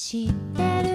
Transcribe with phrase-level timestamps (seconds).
[0.00, 0.87] 知ってる？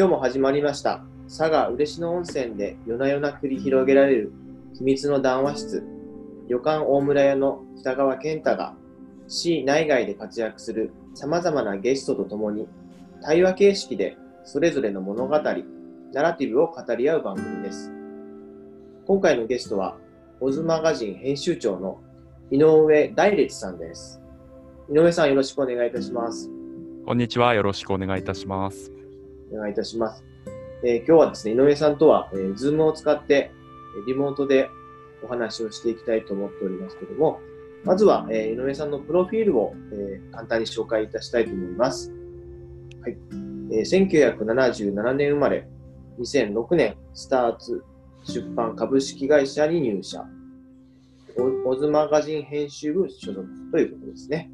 [0.00, 1.02] 今日も始まりました。
[1.28, 4.32] 佐賀嬉野温泉で夜な夜な繰り広げられる
[4.72, 5.84] 秘密の談話室。
[6.48, 8.74] 旅館大村屋の北川健太が
[9.28, 12.66] 市内外で活躍する様々なゲストと共に
[13.20, 17.92] 対話形式でそれぞれの物語、ナラティブを語り合う番組です。
[19.06, 19.98] 今回のゲストは、
[20.40, 22.00] オズマガジン編集長の
[22.50, 24.18] 井上大烈さんです。
[24.90, 26.48] 井上さんよろしくお願いいたします。
[27.04, 27.52] こんにちは。
[27.52, 28.99] よろしくお願いいたします。
[29.52, 30.24] お願いいたします。
[30.82, 33.50] えー今日はですね、井上さんとは、えー、Zoom を使って、
[33.96, 34.70] えーリモートで
[35.22, 37.40] お話をしていきたいと思っておりますけども、
[37.84, 42.12] まずは、えー井上さんのプロフィールを、えー簡単に紹介いたしたいと思います。
[43.02, 43.18] はい。
[43.72, 45.68] えー1977年生まれ、
[46.18, 47.82] 2006年、スターツ
[48.24, 50.24] 出版株式会社に入社。
[51.64, 54.50] オオズマガジン編集部所属ということですね。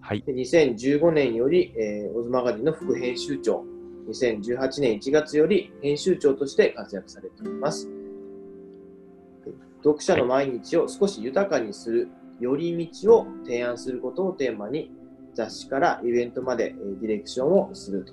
[0.00, 0.22] はい。
[0.22, 3.64] で2015年より、えーオズマガジンの副編集長、
[4.08, 7.88] 2018年1月より編集長として活躍されております。
[9.84, 12.08] 読者の毎日を少し豊かにする
[12.40, 14.90] 寄り道を提案することをテーマに、
[15.34, 18.12] 雑誌からイベントまで、えーディレクションをすると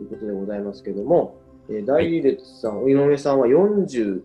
[0.00, 4.22] いうことでございますけども、えー大列さん、井上さんは43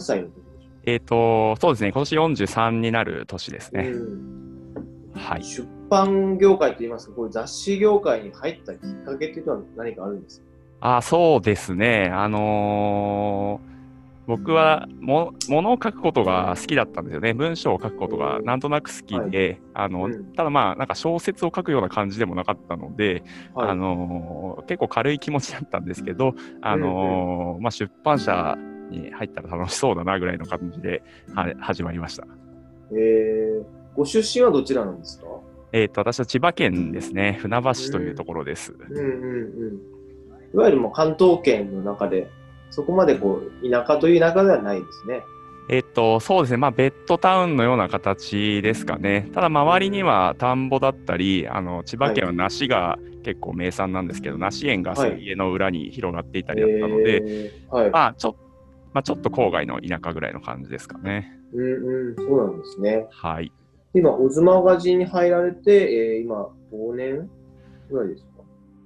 [0.00, 0.46] 歳の時
[0.84, 1.90] えっ、と、そうですね。
[1.90, 3.88] 今年43になる年ですね。
[3.88, 4.36] うん
[5.16, 5.42] はい。
[5.42, 10.40] 出版業界といいますか、こういう雑誌業界に入ったきっかけというのは何かあるんです
[10.80, 10.96] か？
[10.96, 12.10] あ、そうですね。
[12.12, 13.76] あのー
[14.26, 17.32] 僕はも、ものを書くことが好きだったんですよね。
[17.32, 23.22] 文章を書くことがなんとなく好きで、あの、うんただまあ、なんか小説を書くような感じでもなかったので、
[23.54, 28.58] はいあのー結構軽い気持ちだったんですけど、あのーまあ、出版社
[28.90, 32.26] に入ったら楽しそうだなぐらいの感じで、は始まりました。
[32.90, 35.26] えー、ご出身はどちらなんですか？
[35.72, 37.38] えっ、と、私は千葉県ですね。
[37.40, 38.72] 船橋市というところです。
[38.72, 39.06] うんうんう
[39.72, 39.96] ん。
[40.54, 42.30] いわゆるもう関東圏の中で、
[42.70, 45.22] そこまでこう、田舎という田舎ではないですね。
[45.68, 46.58] えっと、そうですね。
[46.58, 49.28] まあ、ベッドタウンのような形ですかね。
[49.34, 57.90] ただ、周りには田んぼだったり、あの、千葉県は梨が結構名産なんですけど、梨園がはい家の裏に広がっていたりだったので、えーはい。
[57.90, 58.36] まあ、ちょ、
[58.92, 61.32] まあ、ちょっと郊外の田舎ぐらいの感じですかね。
[61.52, 63.06] うんうん、そうなんですね。
[63.10, 63.50] はい。
[63.96, 67.30] 今、オズマガジンに入られて、えー、今、5年
[67.90, 68.42] ぐらいですか？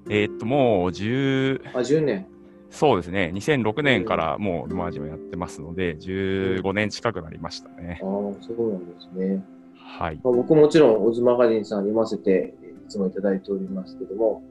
[0.09, 2.27] えっと、もう10、あ、10年。
[2.71, 3.33] そうですね。
[3.35, 8.09] 2006年からもうルマージをやってますので、15年近くなりましたねああ、。
[8.09, 9.45] そうなんですね。
[9.77, 10.21] はい。
[10.23, 14.43] まあ、僕もちろん、オズマガジンさん読ませて、えーいつもいただいておりますけども、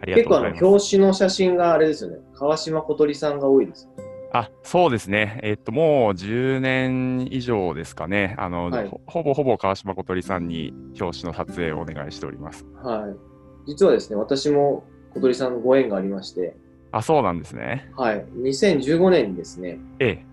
[0.00, 0.64] ありがと結構あのうございます。
[0.66, 2.18] 表紙の写真があれですよね。
[2.34, 3.88] 川島小鳥さんが多いです。
[4.32, 5.40] あ、そうですね。
[5.42, 8.34] えっと、もう10年以上ですかね。
[8.38, 12.66] あの、はいほほぼほぼ川島小鳥さんに表紙の撮影をお願いしております。
[12.82, 13.70] はい。
[13.70, 16.56] 実はですね、私も小鳥さんご縁がありまして、
[16.92, 17.90] あ、そうなんですね。
[17.96, 18.24] はい。
[18.36, 20.24] 2015年にですね、ええ。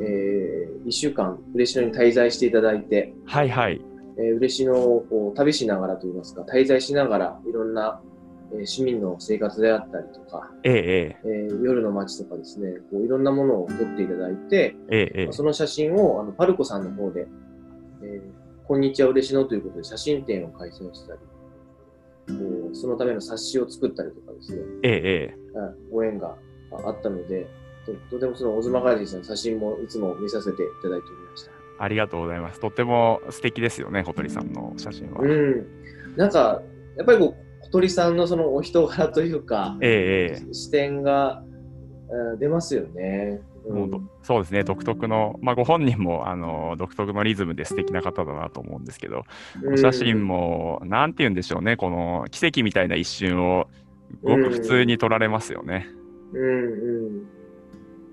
[0.00, 3.80] えー、1週間、嬉野に滞在していただいて、はいはい。
[4.18, 8.00] えー、嬉野をこう旅しながらといいますか、滞在しながらいろんな、
[8.52, 15.28] えー市民の生活であったりとか、ええ、えー夜の街とかですね、こういろんなものを撮っていただいて、ええ。
[15.32, 17.26] その写真をあのパルコさんの方で、
[18.02, 21.20] えーこんにちは嬉野ということで写真展を開催したり、
[22.36, 25.36] こうそのための冊子を作ったりとかですね、ええ、
[25.92, 26.34] ご縁が
[26.84, 27.46] あったので、
[27.86, 31.52] ととてもそのオズマガジンさんの写真もいつも見させていただいておりました。
[31.78, 32.58] ありがとうございます。
[32.58, 35.20] とっても素敵ですよね、小鳥さんの写真は。
[35.20, 35.66] うん。
[36.16, 36.60] なんか、
[36.96, 40.54] やっぱりこう、小鳥さんのそのお人柄というか、ええ、ええ。
[40.54, 41.42] 視点が、
[42.08, 43.40] えー出ますよね。
[43.68, 49.24] うんそうですね、独特の、まあ、ご本人もあの独特のリズムで素敵な方だなと思うんですけど、
[49.72, 53.66] お写真も、なんて言うんでしょうね、この奇跡みたいな一瞬を、
[54.22, 55.88] ごく普通に撮られますよね。
[56.32, 57.26] うんうん。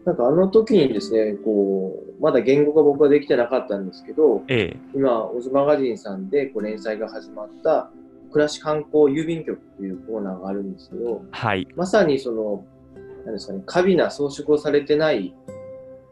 [0.05, 7.91] なんかあの時にですね、こう、まだ言語が僕はできてなかったんですけど、ええ、今、オズマガジンさんでこう連載が始まった、
[8.33, 12.65] 暮らし観光郵便局というコーナーがあるんですけど、はい、まさにその、
[13.25, 15.33] なんですかね、過敏な装飾をされてない、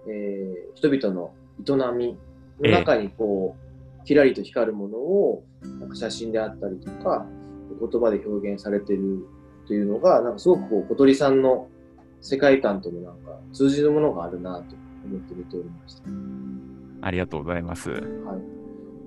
[0.08, 2.18] えー人々の営み
[2.60, 3.56] の中にこ
[4.02, 5.44] う、キラリと光るものを
[5.80, 7.26] なんか写真であったりとか
[7.80, 9.26] 言葉で表現されてる
[9.68, 11.68] というのがなんかすごくこう小鳥さんの
[12.20, 14.76] 世界観ともなんか通じるものがあるなと
[15.06, 16.04] 思って見ておりました。
[17.02, 17.92] ありがとうございます。
[17.92, 18.02] はい、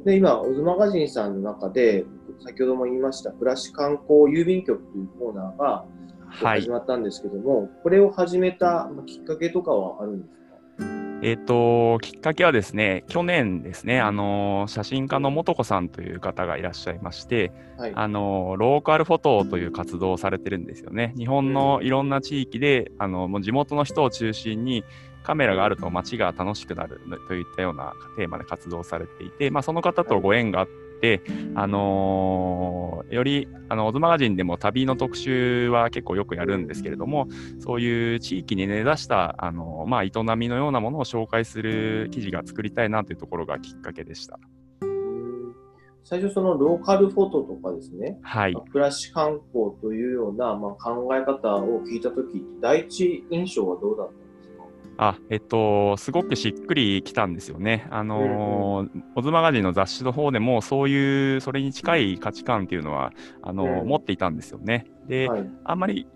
[0.04, 2.04] で今、オズマガジンさんの中で
[2.40, 5.84] 先ほども言いました暮らし観光郵便局というコーナーが
[6.28, 6.68] はい始。
[6.68, 10.44] まったんですけども、これを始めたまあきっかけとかはあるんですか？
[11.22, 17.92] えっ、と、きっかけはですね、去年ですね、あの、写真家の素子さんという方がいらっしゃいまして、はい。
[17.94, 21.14] あの、ローカルフォトという活動をされてるんですよね。
[21.16, 24.84] 日本のいろんな地域で、あの、もう地元の人を中心に、
[25.22, 30.83] カメラがあると街が楽しくなるといったようなテーマで活動されていて、まあ、その方とご縁があって、
[31.54, 37.28] あのーより、あの、オズマガジンでも旅の特集は結構よくやるんですけれども、
[37.60, 44.38] そういう地域に根ざした、あのまあ、営みのようなものを紹介する記事が作りたいなというところがきっかけでした。
[44.82, 45.54] うん
[46.06, 48.54] 最初、そのローカルフォトとかですね、はい。
[48.72, 54.12] 暮らし観光というような、まあ、考え方を聞いたとき、第一印象はどうだった？
[54.12, 54.23] んですか
[54.96, 57.86] あ、えっと、すごくしっくりきたんですよね。
[57.90, 63.12] あのーオズマガジンの雑誌の方でも、そういう、それに近い価値観っていうのは、
[63.42, 64.86] あのーうん持っていたんですよね。
[65.08, 65.50] で、はい。
[65.64, 66.06] あんまり、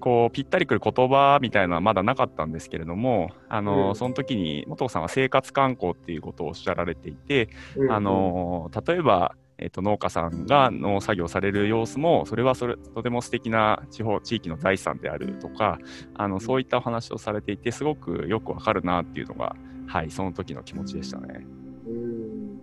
[0.00, 15.78] こう、ぴったりくる言葉みたいなのはまだなかったんですけれども、あのーうんその時に、元子さんは生活観光っていうことをおっしゃられていて、うんあ、のー例えば、えっと農家さんが農作業される様子も、それはそれとても素敵な地方、地域の財産であるとか、
[16.14, 19.56] あのそういったお話をされていて、すごくよくわかるなっていうのが、
[19.86, 21.46] はい、その時の気持ちでしたね。
[21.86, 22.60] うん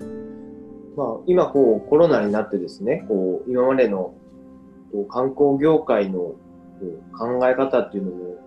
[0.95, 4.13] まあ、今こうコロナになってですね、こう今までの
[4.91, 6.37] こう観光業界のこ
[6.81, 8.37] う考え方っていうのも、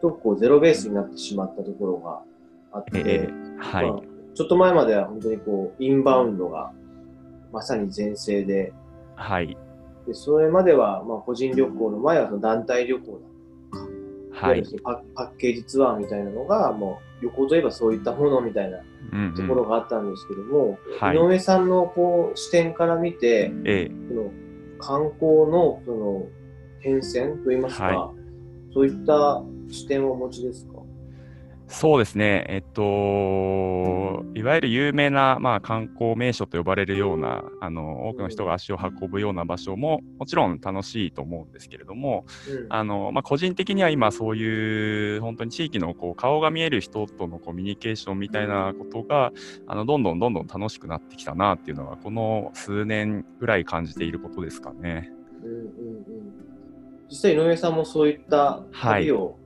[0.00, 2.22] ちょっとこうゼロベースになってしまったところが
[2.72, 4.00] あって、ええはい、まあ
[4.34, 6.72] ちょっと前までは本当にこうインバウンドが
[7.54, 8.72] まさに全盛で、
[9.14, 9.56] はい、
[10.06, 13.34] でそれまではまあ個人旅行の前はその団体旅行だ
[14.34, 18.78] はい、そのパパッケージツアーみたいなのが、もう旅行といえばそういったものみたいな
[19.12, 19.34] うんうん。
[19.34, 21.16] ところがあったんですけども、はい。
[21.16, 23.92] 井上さんのこう視点から見て、ええ。
[24.08, 24.30] その
[24.80, 26.26] 観光のその
[26.80, 28.12] 変遷といいますか、は
[28.72, 30.73] そういった視点をお持ちですか？
[31.74, 32.82] そうですね、えっと、
[34.34, 42.66] いわゆる有名な、まあ、観光名所と呼ばれるようなあの、多くの人が足を運ぶような場所も、もちろん楽しいと思うんですけれども、うん。
[42.68, 49.32] あのまあ、個人的には今そういう本当に地域のこう顔が見える人とのコミュニケーションみたいなことが
[49.66, 55.10] あのどんどんどんどん楽しくなってきたなっていうのがこの数年ぐらい感じていることですかね。
[55.42, 55.64] うんうんうん。
[57.10, 59.38] 実際井上さんもそういった旅を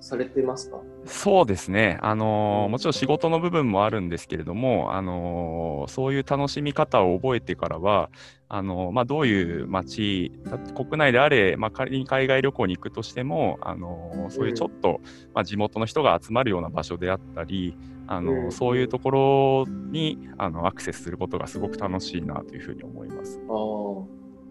[0.00, 8.10] されてますか、そうですね、あのもちろん仕事の部分もあるんですけれども、あのそういう楽しみ方を覚えてからは、
[8.48, 15.00] あのまあ、どういう街、た国内であれ、まあ、仮に海外旅行に行くとしても、あのそういうちょっと、
[15.34, 18.52] まあ、地元の人が集まるような場所であったり、あのうん。
[18.52, 23.40] そういうところにあのアクセスすることがすごく楽しいなというふうに思います。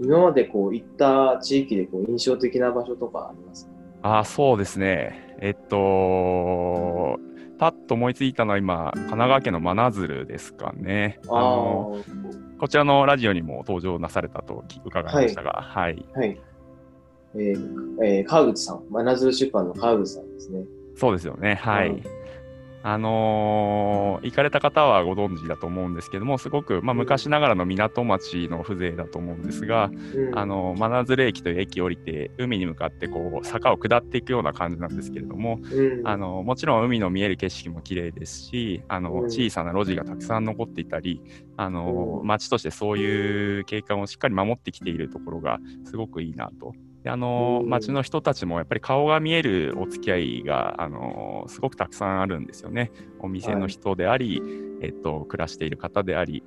[0.01, 3.71] 今までこう行った地域でこう印象的な場所とかありますか？
[4.01, 5.32] あーそうですね。
[5.43, 7.19] えっと、
[7.59, 11.19] パッと思いついたのは今、神奈川県の真鶴ですかね。
[11.27, 11.97] あの
[12.57, 16.05] こちらのラジオにも登場なされたと聞伺いましたが、はい。
[16.15, 16.41] あーはい。
[17.35, 20.63] えーえー川口さん、真鶴出版の川口さんですね。
[20.95, 21.55] そうですよね。
[21.55, 22.01] はい。
[22.83, 30.37] うんあのー行かれた方はご存知だと思うんですけども、すごく、まあ、昔ながらの港町の風情だと思うんですが、うん。
[30.37, 36.07] あの真鶴駅という駅降りて、海に向かってこう坂を下っていくような感じなんですけれども、うん。
[36.07, 39.25] あのもちろん海の見える景色も綺麗ですしあの、うん。
[39.25, 41.21] 小さな路地がたくさん残っていたり
[41.57, 42.27] あの、うん。
[42.27, 46.73] 街としてそういう景観をしっかり守ってきているところがすごくいいなと。
[47.03, 52.91] であのうん街の人たちもやっぱり顔が見えるお付き合いがあのすごくたくさんあるんですよね。
[53.19, 54.41] お店の人であり、
[54.81, 56.43] えっと、暮らしている方であり、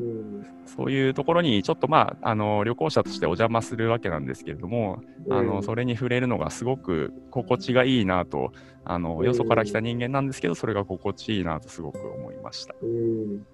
[0.00, 8.52] うんそういうところにちょっとまあ、あの旅行者としてお邪魔するわけなんですけれども、あうんのそれに触れるのがすごく心地がいいなと
[8.84, 12.74] あの、うんよそから来た人間なんですけど、それが心地いいなとすごく思いました。
[12.82, 13.46] うん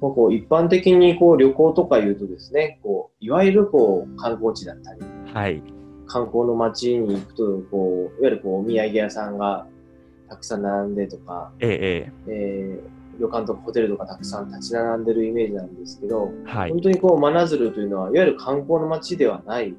[0.00, 5.00] まあ、こう一般的にこう旅行とか言うとですね、こういわゆるこう観光地だったり、
[5.32, 5.62] はい、
[6.06, 9.66] 観光の街に行くと、こういわゆるこうお土産屋さんが
[10.28, 11.70] たくさん並んでとか、ええ
[12.26, 12.82] ええ。
[12.92, 16.70] ー旅館とかホテルとかたくさん立ち並んでるイメージなんですけど、えはい。
[16.70, 19.74] 本、当にこう真鶴というのは、いわゆる観光の街ではない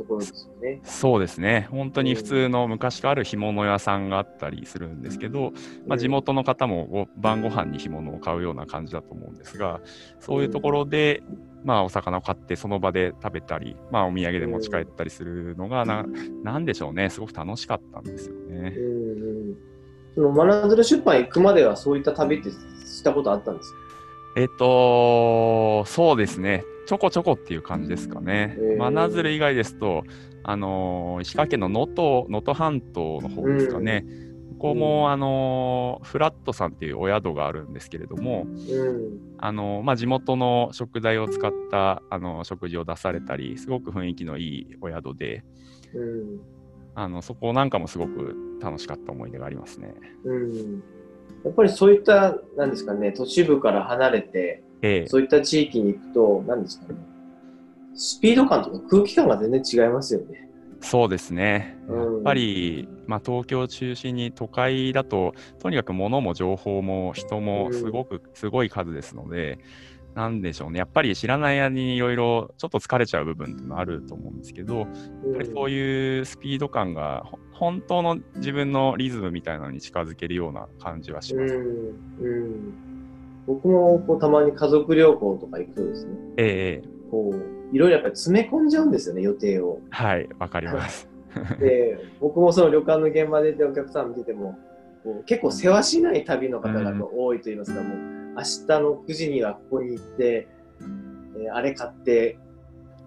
[0.00, 0.80] ところですよね。
[0.82, 1.68] そうですね。
[1.70, 5.52] 本当に普通の昔からある干物屋さんがあったりするんですけど、
[5.86, 9.80] まあ、地元の方もご晩ご飯に干物を買うような感じだと思うんですが、
[10.18, 11.22] そういうところで、
[11.62, 16.04] まあ、お魚を買ってその場で食べたり、まあ、お土産で持ち帰ったりするのがな、
[16.42, 18.74] なんでしょうね、すごく楽しかったんですよね。
[18.76, 19.56] うんうん。
[20.14, 23.78] その真鶴出版行くまではそういった旅ってしたことあったんですか？
[24.36, 26.64] えっと、そうですね。
[26.90, 28.58] ちょこちょこっていう感じですかね。
[28.76, 30.02] 真鶴以外ですと、
[30.42, 34.04] あのー石川県の能登能登半島の方ですかね。
[34.58, 39.36] ここも、あのーフラットさんっていうお宿があるんですけれども、うん。
[39.38, 45.44] あのーまあ、地元の食材を使った、あのー食事を出されたり、すごく雰囲気のいいお宿で、
[45.94, 46.40] うん。
[46.96, 49.94] あのそこなんかもすごく楽しかった思い出がありますね。
[50.24, 50.82] うん。
[51.44, 56.98] やっぱりそういった、なんですかね、都市部から離れて、ええそういった地域に行くと、なんですかね、
[57.94, 60.48] スピード感とか空気感が全然違いますよね。
[60.80, 61.76] そうですね。
[61.88, 69.58] うんやっぱり、まあ、東京を中心に都会だと、とにかく物も情報も人もすごく、すごい数ですので、
[70.14, 70.78] なんでしょうね。
[70.78, 74.86] やっぱり知らない間にいろいろちょっと疲れちゃう部分っていうのはあると思うんですけど、やっ
[75.36, 81.54] ぱりそういうスピード感が、ほ本当の自分のリズムみたいなのに近づけるような感じはします。
[81.54, 81.62] うん。
[82.18, 82.89] うん。
[83.46, 89.80] 僕もこうたまに家族旅行とか行くとですね、ええこう、いろいろやっぱり詰め込んじゃうんですよね、予定を。
[89.90, 91.08] はい、わかります。
[91.58, 94.58] で、僕もその旅館の現場でお客さん見てても、
[95.02, 97.98] こう結構世話しない旅の方が多いと言いますか、もう
[98.36, 100.48] 明日の9時にはここに行って、
[101.38, 102.38] えーあれ買って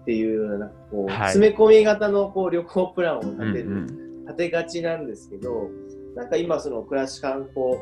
[0.02, 3.86] っていうような、こう、はい詰め込み型のこう旅行プランを立てる、うん
[4.24, 5.68] 立てがちなんですけど、
[6.16, 7.76] なんか今その暮らし観光、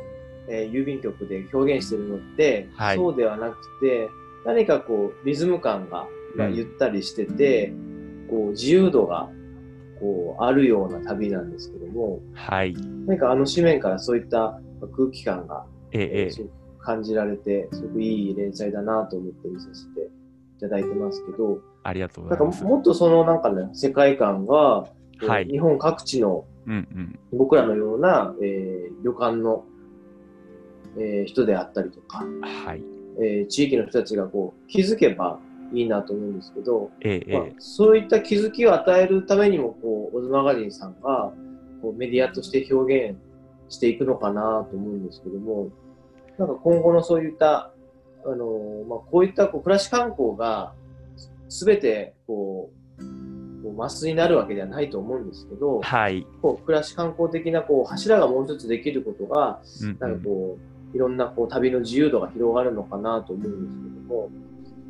[0.48, 4.08] えー郵便局で表現してるのって、はいそうではなくて、
[4.44, 6.06] 何かこうリズム感が
[6.36, 7.72] がゆったりしてて、
[8.30, 9.28] こう自由度が
[10.00, 12.74] こうあるような旅なんですけども、はい。
[13.06, 14.60] 何かあの紙面からそういった
[14.96, 20.10] 空気感が、ええ感じられて、すごくいい連載だなと思って見させて
[20.56, 22.64] いただいてますけど、ありがとうございます。
[22.64, 24.88] もっとそのなんかね、世界観が、
[25.20, 27.18] はい日本各地のうんうん。
[27.32, 29.64] 僕らのような、えー旅館の、
[30.98, 32.82] えー人であったりとか、はい。
[33.18, 35.38] えー地域の人たちがこう気づけば
[35.72, 41.32] いいなと思うんですけど、えええまあ、そういった気づきを与えるためにも、こう、オズマガジンさんが
[41.80, 43.18] こうメディアとして表現
[43.68, 45.70] していくのかなと思うんですけども、
[46.38, 47.72] なんか今後のそういった、
[48.24, 50.74] あのーまあ、こういったこう暮らし観光が
[51.48, 53.02] すべてこう、
[53.62, 56.26] こうマスになるわけではないと思うんですけど、はい。
[56.40, 64.30] こう暮らし観光的なこう柱がもう一つできることが、うんうんなんかこう、いろんなこう旅の自由度が広がるのかなと思うんですけども、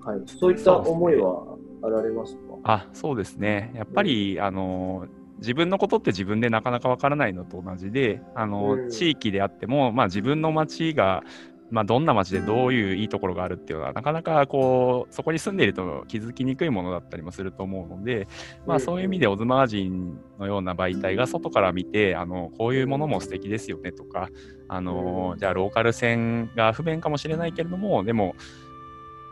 [0.01, 2.41] はい、そういった思いはあられますか？
[2.65, 3.73] あそうですね。
[3.75, 5.07] やっぱり、あの
[5.39, 8.91] 自分のことって自分でなかなかわからないのと同じで、あのうん。
[8.91, 11.25] 地域であっても、まあ、自分の町が、
[11.73, 18.29] まあ、どんな町でどういういいところがあるっていうのは、なかなかこうそこに住んでいると気づきにくいものだったりもすると思うので、
[18.67, 24.29] まあ、そういう意味で、オズマガジンのような媒体が外から見て、あのこういうものも素敵ですよねとか、
[24.69, 28.37] あのじゃあ、ローカル線が不便かもしれないけれども、でも、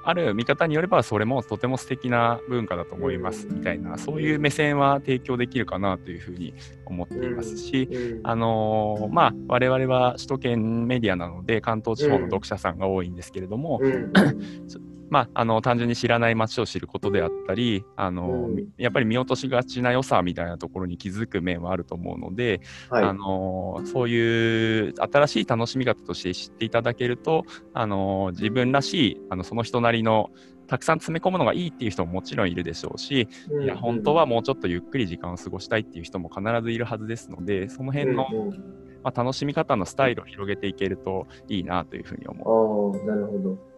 [0.02, 6.54] ある見方によればそれもとても素敵な文化だと思いますみたいなそういう目線は提供できるかなというふうに
[6.86, 8.20] 思っていますし、うん。
[8.24, 14.12] あのーまあ我々は首都圏メディアなので関東地方の読者さんが多いんですけれども、うん
[15.10, 30.30] まあ、あの単純に知らない街を知ることであったり、あのうんやっぱり見落としがちな良さみたいなところに気づく面はあると思うので、はいあのそういう新しい楽しみ方として知っていただけると、あの自分らしいあのその人なりの
[30.68, 38.26] たくさん詰め込むのがいいっていう人ももちろんいるでしょうし、うんいや本当はもうちょっとゆっくり時間を過ごしたいっていう人も必ずいるはずですので、その辺の、
[39.02, 42.98] まあ、楽しみ方のスタイルを広げていけるといいなというふうに思う。
[43.00, 43.69] ああ、なるほど。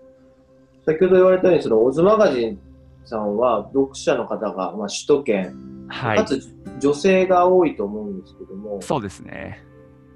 [0.84, 2.58] 先ほど言われたように、そのオズマガジン
[3.04, 5.54] さんは読者の方が、まあ、首都圏、
[5.88, 6.40] はい、かつ
[6.80, 9.62] 女性が多いと思うんですけども、そうですね。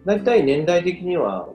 [0.05, 1.49] 大体年代的には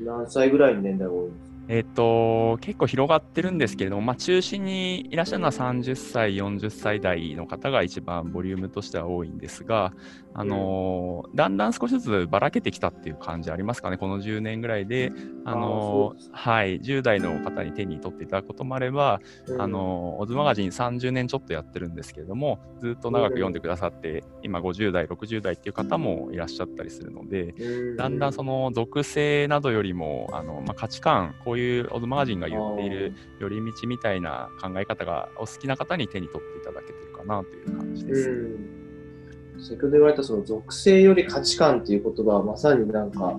[0.00, 1.53] 何歳ぐらいの年代が多いんですか？
[1.68, 9.94] えっ、と、結構広がってるんですけれども、まあ、中心にいらっしゃるのは30歳、40歳代の方が一番ボリュームとしては多いんですが、
[10.34, 15.12] あのーだんだん少しずつばらけてきたっていう感じありますかね、この10年ぐらいで、
[15.44, 19.62] あのはい、10代の方に手に取っていただくこともあれば、うん。
[19.62, 27.96] あのーオズマガジン30年ちょっとやってるんですけれども、ずっと長く読んでくださって、今50代、60代っていう方もいらっしゃったりするので、うん。
[27.96, 38.30] だんだんその属性などよりもあの、まあ、価値観こうそういうオズマガジンが言っている寄り道みたいな考え方がお好きな方に手に取っていただけてるかなという感じです。
[38.30, 43.38] うん、先ほど言われたその属性より価値観っていう言葉はまさになんか、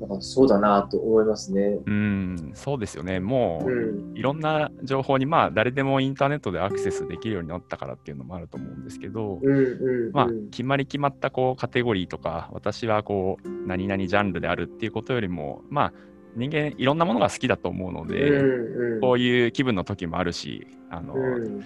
[0.00, 1.78] なんかそうだなと思いますね。
[1.86, 3.20] うん、そうですよね。
[3.20, 4.18] もう、うん。
[4.18, 15.92] いろんな情報に、まあ、誰でもインターネットでアクセスできるようになったからっていうのもあると思うんですけど、うんうん、まあうん、決まり決まったこうカテゴリーとか、私はこう、何々ジャンルであるっていうことよりも、まあ、
[16.36, 21.64] 人間、いろんなものが好きだと思うので、うんうん、こういう気分の時もあるし、あの、うん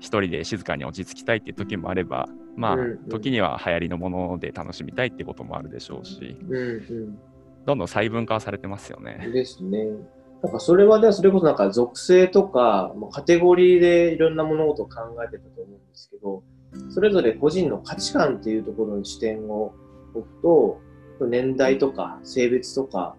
[0.00, 7.18] 一人で静かに落ち着きたいっていう時もあれば、まあうんうん、時には流行りのもので楽しみたいってこともあるでしょうし、うん
[7.66, 9.30] どんどん細分化されてますようん、ね。
[9.30, 9.84] ですね。
[10.42, 16.42] なんかそれはね、それこそなんか属性とか、カテゴリーでいろんな物事を考えてたと思うんですけど、
[16.88, 19.74] それぞれ個人の価値観っていうところに視点を
[20.14, 20.80] 置くと、
[21.28, 23.16] 年代とか性別とか、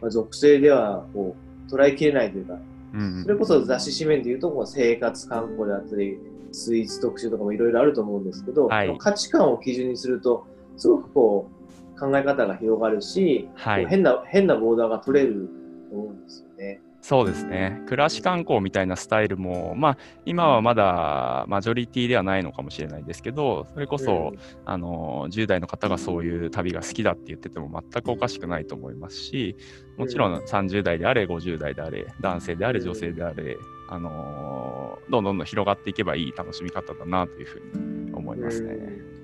[0.00, 1.36] まあ、属性ではこ
[1.68, 2.54] う捉えきれないというか、
[2.94, 6.18] うんそれこそ雑誌紙面でいうと、こう生活観光であったり、
[6.52, 8.96] スイーツ特集とかもいろいろあると思うんですけど、はい。
[8.98, 11.50] 価値観を基準にすると、すごくこ
[11.96, 13.86] う、考え方が広がるし、はい。
[13.86, 15.48] 変な、変なボーダーが取れる
[15.90, 16.80] と思うんですよね。
[17.08, 17.80] そうですね。
[17.86, 24.34] 暮らし観光みたいなスタイルも、まあ、今はまだマジョリティではないのかもしれないですけど、それこそ、
[24.66, 29.56] あの10代の方がそういう旅が好きだって言ってても全くおかしくないと思いますし、
[29.96, 33.56] もちろん30代であれ、50代であれ、男性であれ、女性であれ、
[33.88, 38.74] あのどんどんどん広がっていけばいい楽しみ方だなというふうに思いますね。
[38.74, 39.18] うん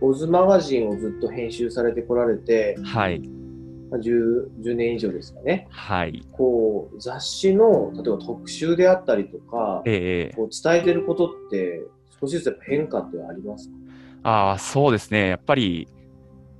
[0.00, 3.43] オズマガジンをずっと編集されてこられて、はい。
[3.90, 5.66] まあ 10, 10年以上ですかね。
[5.70, 6.22] はい。
[6.32, 11.82] こう、雑誌の、例えば特集であったりとか、ええこう伝えてることって、
[12.20, 13.74] 少しずつやっぱ変化ってありますか？
[14.22, 15.28] ああ、そうですね。
[15.28, 15.86] やっぱり、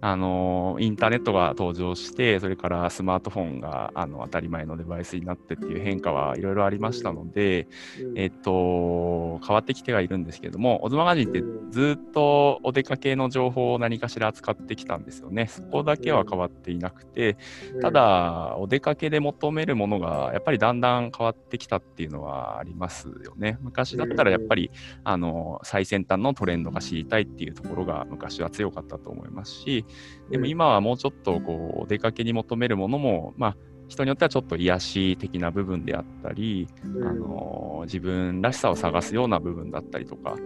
[0.06, 7.68] あのインターネットが登場して、それからスマートフォンがあの当たり前のデバイスになってっていう変化はいろいろありましたので、
[7.99, 15.46] うんえっと、変わってきてはいるんですけども、オズマガジンってうんずっとお出かけの情報を何かしら扱ってきたんですよね。
[15.46, 17.38] そこだけは変わっていなくて、
[17.80, 23.56] た、だ、お出かけで求めるものがやっぱりだんだん変わってきたっていうのはありますよね。
[23.62, 24.70] 昔だったらやっぱり、
[25.02, 29.86] あの最先端のトレンドが知りたいっていうところが昔は強かったと思いますし、
[30.30, 33.57] でも今はもうちょっとこうお出かけに求めるものも、まあ、
[33.89, 40.37] 人によってはちょっと癒し的な部分であったり、うん、あの自分らしさを探すような部分だったりとか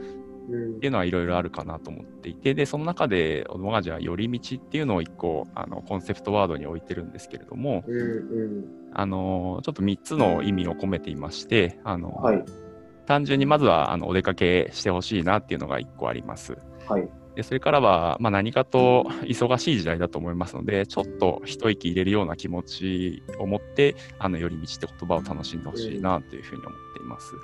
[0.51, 12.45] うんっていうのはいろいろあるかなと思っていて、で、その中で、オドマガジは寄り道っていうのを一個、あの、コンセプトワードに置いてるんですけれども、うんうんあの、ちょっと3つの意味を込めていまして、あの、はい、
[13.07, 16.57] 単純にまずは、あの、お出かけしてほしいなっていうのが1個あります。
[16.89, 17.09] はい。
[17.38, 27.37] で、それからは、まあ、何かと忙しい時代だと思いますので、ちょっと一息入れるような気持ちを持って、あの、寄り道って言葉を楽しんでほしいなというふうに思っています。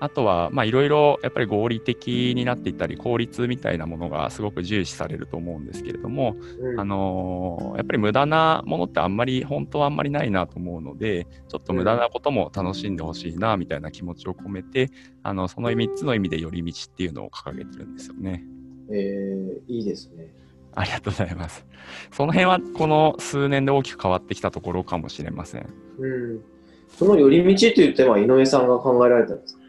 [0.00, 14.90] あとは、まあ、いろいろやっぱり合理的になっていったり、効率みたいなものがすごく重視されると思うんですけれども、うんあのーやっぱり無駄なものってあんまり、本当はあんまりないなと思うので、ちょっと無駄なことも楽しんでほしいな、みたいな気持ちを込めて、
[15.22, 18.44] あの、その3つの意味で寄り道っていうのを掲げてるんですよね。
[18.90, 20.28] えー、いいですね。
[20.74, 21.64] ありがとうございます。
[22.10, 25.66] その辺はこの数年で大きく変わってきたところかもしれません。
[25.98, 26.40] うん。
[26.88, 29.60] その寄り道というテーマは井上さんが考えられたんですか？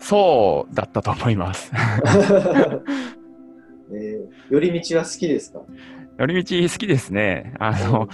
[0.00, 1.70] そうだったと思います。
[3.92, 5.60] えー、寄り道は好きですか？
[6.18, 7.54] 寄り道好きですね。
[7.58, 8.08] あの、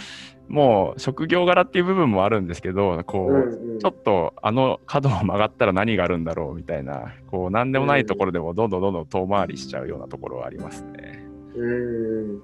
[0.49, 11.27] もう職業柄っていう部分もあるんですけど、こう、うんうんちょっとあの角を曲がったら何があるんだろうみたいな、こう、なんでもないところでもどんどんどんどん遠回りしちゃうようなところはありますね。
[11.55, 12.41] うん。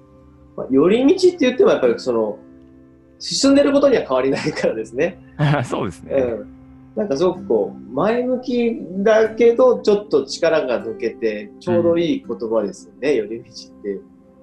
[0.55, 2.37] まあ、寄り道って言ってもやっぱりその、
[3.17, 5.17] 進んでることには変わりないからですね。
[5.65, 6.13] そうですね。
[6.13, 6.47] うん。
[6.95, 13.99] なんかすごくこう、前向きだけど、ちょっと力が抜けて、ちょうどいい言葉ですよね、寄り道って。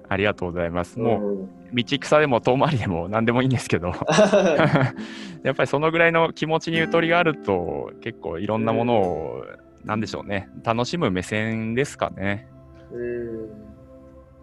[0.09, 0.99] ありがとうございます。
[0.99, 1.49] もう、うん。
[1.73, 3.87] 道草でも遠回りでも何でもいいんですけど、
[5.43, 9.45] やっぱりそのぐらいの気持ちにゆとりがあると、結構いろんなものを、
[9.83, 12.47] なんでしょうね、楽しむ目線ですかね。
[12.91, 13.49] うん。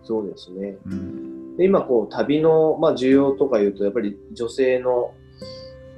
[0.03, 0.79] そうですね。
[0.87, 5.13] うん、で今こう旅の、まあ、需要とかいうとやっぱり女性の、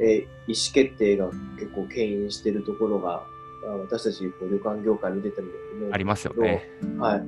[0.00, 1.26] えー意思決定が
[1.60, 3.22] 結構牽引しているところが
[3.64, 6.68] あ私たちこう旅館業界見てても思うんありますよね。
[6.98, 7.22] はい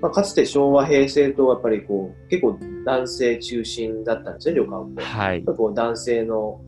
[0.00, 5.02] まあ、かつて昭和平成とやっぱりこう結構男性中心だったんですね旅館って。
[5.02, 5.44] はい。
[5.44, 6.60] こう男性の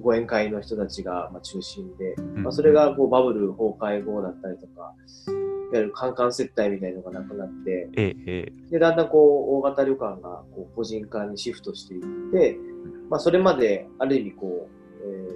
[0.00, 4.94] ご宴会の人たちがまあ中心で、うんまあ、それがこうバブル崩壊後だったりとか
[5.72, 8.70] いわゆるカンカン接待みたいなのがなくなって、ええ、ええ。
[8.70, 12.58] で、だんだんこう、大型旅館がこう個人化にシフトしていって、
[13.08, 15.28] まあ、それまである意味こう、え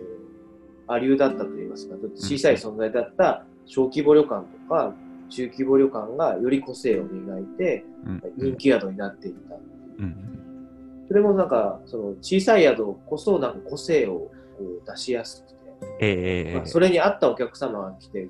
[0.88, 4.94] ー、アリューだったといいますか、ちょっと小さい存在だった小規模旅館とか、
[5.28, 8.22] 中規模旅館がより個性を磨いて、うん。
[8.36, 9.56] 人気宿になっていった。
[9.98, 10.36] うん。
[11.08, 14.30] それもなんか、その小さい宿こそなんか個性を
[14.86, 15.52] 出しやすく
[15.98, 18.28] て、それに合ったお客様が来て、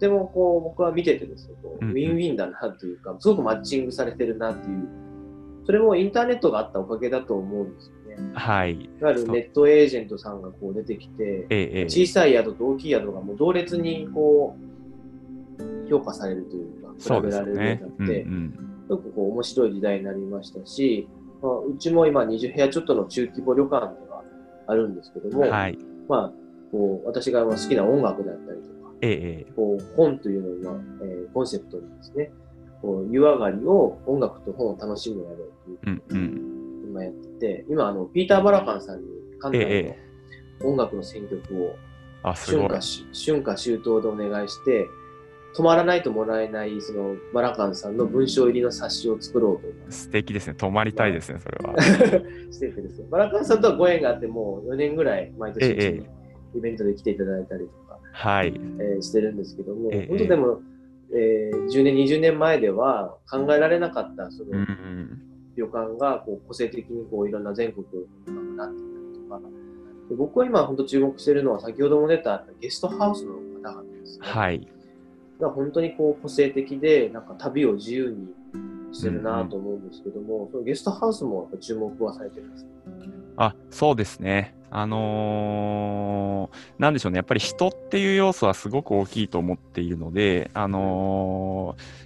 [0.00, 4.88] でもこう僕は見ててですね、ウィンウィンだなというか、すごくマッチングされてるなっていう、
[5.66, 8.30] それもインターネットがあったおかげだと思うんですよね。
[8.34, 8.72] はい。
[8.72, 14.73] いわゆるネットエージェントさんがこう出てきて、小さい宿と大きい宿がもう同列にこう
[15.88, 18.08] 評価されるというか、比べられるようになっ。
[18.08, 21.08] て、うんすごくこう面白い時代になりましたし、
[21.42, 24.22] まあ、うちも今20部屋ちょっとの中規模旅館では
[24.66, 25.50] あるんですけども、うん。
[25.50, 25.78] はい。
[26.08, 26.32] まあ、
[26.70, 32.30] こう私が好きな音楽だったりとか、ええええこう本というのを、えーコンセプトにですね、
[32.82, 36.90] こう湯上がりを音楽と本を楽しむやろうといううんうん。
[36.90, 39.06] 今やってて、今あのピーター・バラカンさんに
[39.40, 39.98] 関え西え
[40.60, 41.74] の音楽の選曲を。
[42.32, 43.04] 春夏
[43.52, 44.86] 秋冬でお願いして、
[45.54, 50.54] 止まらないともらえないそのバラカンさんの文章入りの冊子を作ろうと今素敵ですね。
[50.54, 51.80] 泊まりたいですね、それは。
[52.50, 56.10] しててですね、バラカンさんとはご縁があって、もう4年ぐらい毎年ええ
[56.56, 58.48] イベントで来ていただいたりとか、はい。
[58.80, 60.60] えーしてるんですけども、ええ本当でも、
[61.12, 65.20] えー10年、20年前では考えられなかったそのうんうん。
[65.56, 67.86] 旅館がこう個性的にこういろんな全国
[68.26, 68.88] になっていた
[69.20, 69.40] りとか、
[70.08, 74.26] で僕は今本当注目しているのは先ほども出たゲストハウスの方々ですね。
[74.26, 74.68] はい。
[75.40, 78.28] が本当にこう個性的で、なんか旅を自由に
[78.92, 82.66] してるなと思うんですけども、そのゲストハウスもやっぱ注目はされてるんです。
[83.36, 84.54] あ、そうですね。
[84.70, 87.16] あのーなんでしょうね。
[87.16, 92.03] やっぱり人っていう要素はすごく大きいと思っているので、あのー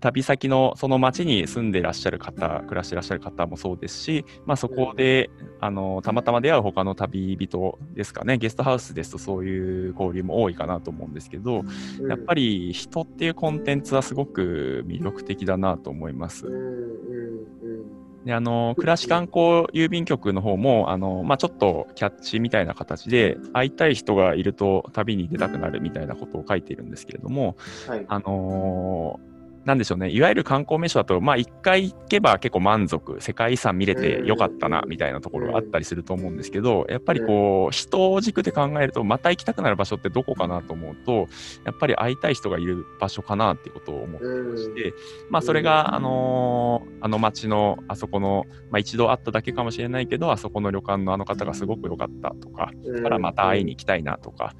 [0.00, 5.30] 旅先のその町に住んでいらっしゃる方、暮らしていらっしゃる方もそうですし、まあ、そこで、
[5.60, 11.62] あのーたまたま出会う他の旅人ですかね、ゲストハウスですとそういう交流も多いかなと思うんですけど、
[12.08, 16.54] やっぱり、り人っていうコンテンツはすごく魅力的だなと思いますうん。
[16.54, 27.56] うんうんで、あの、暮らし観光郵便局の方も、あの、まあ、ちょっとキャッチみたいな形で、会いたい人がいると旅に出たくなるみたいなことを書いているんですけれども、
[27.86, 28.04] はい。
[28.08, 29.27] あのー
[29.68, 41.28] なんでしょうね、いわゆる観光名所だと、まあ、一回行けば結構満足、世界遺産見れてよかったな、みたいなところがあったりすると思うんですけど、やっぱりこう、人軸で考えると、また行きたくなる場所ってどこかなと思うと、
[41.66, 44.94] やっぱり会いたい人がいる場所かなっていうことを思ってまして、
[45.28, 53.02] まあ、それが、あのーあの町の、あそこの、まあ、一度会っただけかもしれないけど、あそこの旅館のあの方がすごく良かったとか、うん。
[53.02, 54.54] からまた会いに行きたいなとか、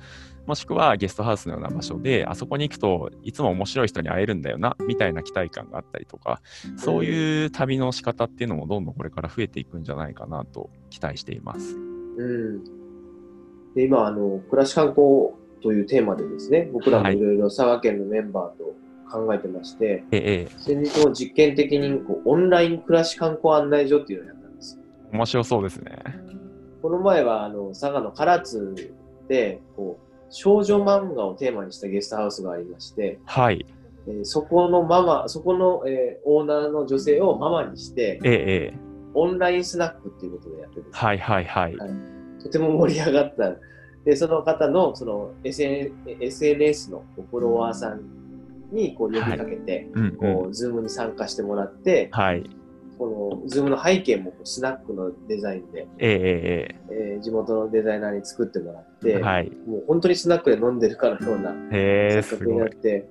[0.48, 6.40] もしくはゲストハウスのような場所で、あそこに行くといつも面白い人に会えるんだよな、みたいな期待感があったりとか、
[6.78, 11.76] そういう旅の仕方っていうのもどんどんこれから増えていくんじゃないかなと期待しています。
[11.76, 12.64] うん。
[13.74, 18.74] で、今、あの、暮らし観光というテーマでですね、僕らもいろいろ佐賀県のメンバーと
[19.12, 24.80] 考えてまして、ええ、先日も実験的にこうオンライン暮らし観光案内所っていうのをやったんです。
[25.12, 25.98] 面白そうですね。
[26.80, 28.94] この前は、あの、佐賀の唐津
[29.28, 33.64] で、こう、少女漫画をテーマにしたゲストハウスがありまして、はい。
[34.06, 38.78] えーそこのママ、そこの、えーオーナーの女性をママにして、ええ、ええ、
[39.14, 40.96] オンラインスナックっていうことでやってるんです。
[40.96, 41.76] はいはいはい。
[41.76, 41.90] はい
[42.42, 43.56] とても盛り上がった。
[44.04, 48.00] で、その方のその SN SNS のフォロワーさん
[48.72, 50.16] にこう呼びかけて、うん、うん。
[50.16, 52.48] こう、ズームに参加してもらって、はい。
[52.98, 59.50] このズームの背景もスナックのデザインで、ええ、ええー地元のデザイナーに作ってもらって、え、はい。
[59.66, 62.60] もう本当にスナックで飲んでるかのようなへえ、す錯覚にご。
[62.60, 63.08] ないって、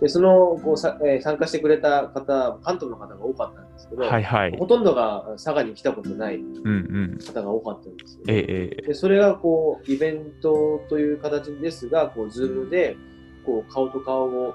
[0.00, 4.56] でそのこうさ、えー参加してくれた方、関東の方が多かったんですけど、はいはい。
[4.56, 6.70] ほとんどが佐賀に来たことないうんう
[7.14, 7.18] ん。
[7.24, 12.96] 方が多かったんですよ、ええ、ええ、でそれがこうイベントという形ですが、こうズームで
[13.44, 14.54] こう顔と顔を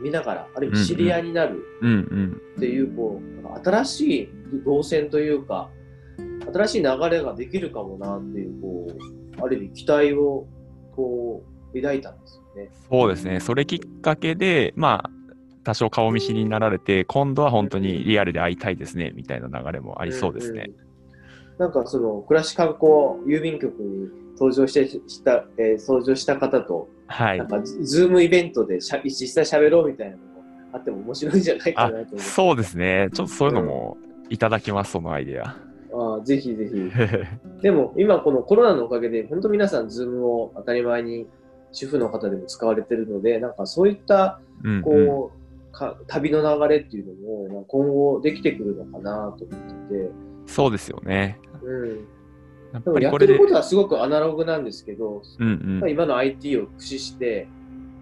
[0.00, 1.62] 見ながら、あるいは知り合いになる。
[2.56, 4.28] っていう、こう新しい
[4.64, 5.70] 動線というか、
[6.52, 8.86] 新しい流れができるかもなっていう、こ
[9.40, 10.46] うある意味期待を
[10.94, 12.70] こう抱いたんですよね。
[12.88, 13.40] そうですね。
[13.40, 15.10] それきっかけで、まあ、
[15.64, 20.64] 多少顔見知りになられて、今度は本当にリアルで会いたいですね、みたいな流れもありそうですね。
[20.64, 20.74] んん
[21.58, 22.86] なんかその暮らし観光
[23.26, 27.48] 郵便局に登場してした、えー登場した方と、はいなん。
[27.48, 30.24] かズズームイベントでしゃ実際喋ろうみたいなのも
[30.72, 32.18] あっても面白いんじゃないかあなと。
[32.18, 33.08] そうですね。
[33.12, 33.96] ちょっとそういうのも
[34.28, 35.56] いただきます、そのアイデア。
[35.94, 36.90] ああぜひぜひ。
[37.62, 41.26] でも今このコロナのおかげで本当皆さんズームを当たり前に
[41.72, 45.32] 主婦の方でも使われてるので、なんかそういったうんうんこ
[45.70, 50.10] う、か旅の流れっていうのもまあ今後できてくるのかなと思ってて、
[50.46, 51.38] そうですよね。
[51.62, 52.06] うん。
[52.76, 57.48] やっぱりこれで、てることはすごくアナログなんですけど、うんうん、今の IT を駆使して、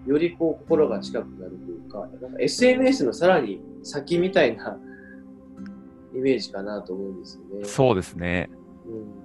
[0.06, 4.78] よりこう心が近くなるというか、なんか SNS のさらに先みたいな
[6.14, 7.64] イメージかなと思うんですよね。
[7.64, 8.50] そうですね。
[8.86, 9.24] うん。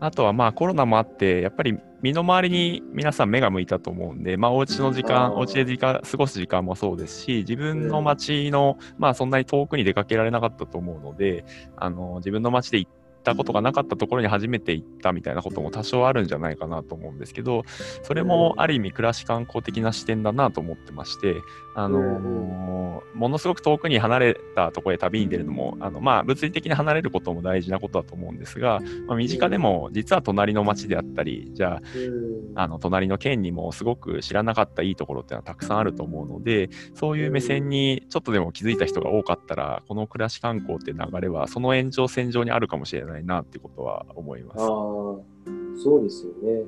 [0.00, 11.44] あとはまあコロナもあって、やっぱり身の回りに皆さん目が向いたと思うんで、まあお家の時間、お家で時間過ごす時間もそうですし、自分の街の、まあそんなに遠くに出かけられなかったと思うので、
[11.76, 12.90] あの自分の街で行っ
[13.24, 17.64] たことがなかったところに初めて行ったみたいなことも多少あるんじゃないかなと思うんですけど、
[18.02, 21.36] それもある意味暮らし観光的な視点だなと思ってまして、
[21.74, 23.18] あのうん。
[23.18, 32.58] ものすごく遠くに離れたところへ旅に出るのも、あのまあ物理的に離れることも大事なことだと思うんですが、まあ、身近でも実は隣の町であったり、じゃうん。
[32.58, 44.60] あ、あの隣の県にもすごく知らなかったいいところっていうのはたくさんあると思うので、そういう目線にちょっとでも気づいた人が多かったら、この暮らし観光って流れはその延長線上にあるかもしれないなっていうことは思います。
[44.60, 46.60] ああ、そうですよね。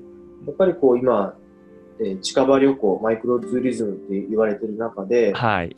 [0.46, 1.34] やっぱりこう今、
[1.98, 5.76] えー近場旅行、マイクロツーリズムって言われてる中で、はい。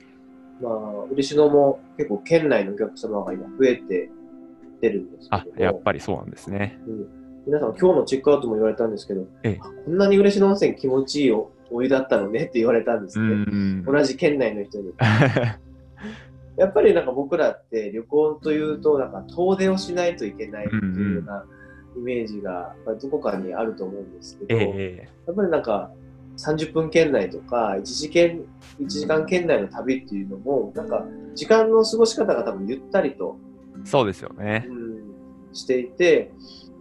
[0.60, 4.10] まあ、嬉野も結構県内のお客様が今増えて
[4.80, 6.78] 出るんですけあやっぱりそうなんですね。
[6.86, 7.06] うん、
[7.46, 9.22] 皆さん今日のチェックアウトも言われたんですけど、
[9.84, 13.34] こんなに嬉野温泉気持ちいいおお湯だったのねって言われたんですうね。
[13.34, 13.84] ん。
[13.84, 14.92] 同じ県内の人に。
[16.58, 21.44] やっぱりなんか僕らって旅行というと、なんか遠出をしないといけないっていうような
[21.96, 25.90] イメージがどこかにあると思うんですけど、えやっぱりなんか
[26.36, 28.44] 30分圏内とか1時間
[28.80, 33.36] ,1 時間圏内の旅っていうのも、なんか時間の過ごし方が多分ゆったりと、
[33.84, 34.66] えそうですよね。
[34.68, 36.32] うん、していて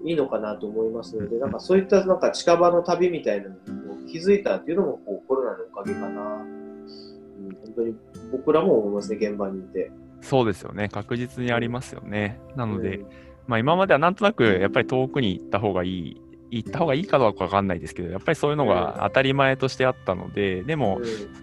[0.04, 6.08] いいのかなと思いますので、なんかそういったなんか近場の旅みたいなのにこう気づいたっていうのもこうコロナのおかげかな。
[6.10, 7.96] うん、本当に
[8.32, 9.92] 僕らも思いますね、現場にいて。
[10.22, 10.90] そうですよね。
[10.90, 12.40] 確実にありますよね。
[12.56, 13.08] なので、うん
[13.48, 21.02] まあ、今まではなんとなくやっぱり遠くに行った方がいい行った方がいいかどうかわかんないですけどやっぱりそういうのが当たり前としてあったのででも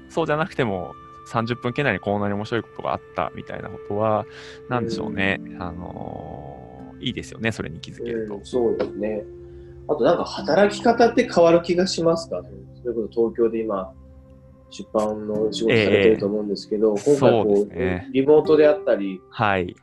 [0.09, 0.95] そうじゃなくても
[1.31, 4.27] 30分圏内にこんなに面白いことがあったみたいなことは
[4.69, 6.65] なんでしょうね、あのー
[7.01, 9.25] いいですよねそれに気づけると、うんそうですね。
[9.89, 12.41] あとなんか働き方って変わる気がしますか
[12.81, 13.93] それこそ東京で今、
[14.75, 18.09] 出版の仕事されてると思うんですけど、ええ今回こう、ね。
[18.13, 19.77] リモートであったり、はい。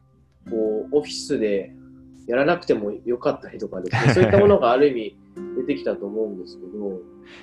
[0.50, 1.72] こうオフィスで
[2.28, 5.18] やらなくてもよかったりとかですね、そういったものがある意味
[5.58, 7.00] 出てきたと思うんですけど、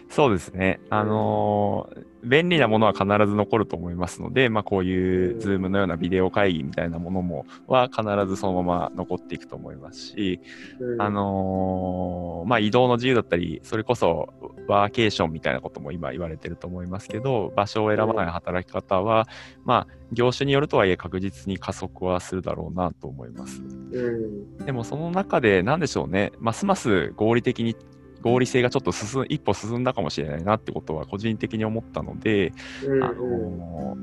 [0.09, 0.81] そうですね。
[0.91, 10.41] あのー便利なものは必ず残ると思いますので、まあ、こういう Zoom のようなビデオ会議みたいなものもは必ずそのまま残っていくと思いますし、
[10.81, 14.33] うんあのーまあ、移動の自由だったり、それこそ
[14.67, 19.27] ワーケーションみたいなことも今言われてると思いますけど、場所を選ばない働き方は、
[19.65, 23.63] まあ、業種によるとはいえ確実に加速はするだろうなと思います。
[23.63, 27.77] うんでもその中で、なんでしょうね、ますます合理的に、
[28.23, 32.53] 合理性がちょっと進ん一歩進んだかもしれないなってことは個人的に思ったので、
[32.85, 33.97] うんあの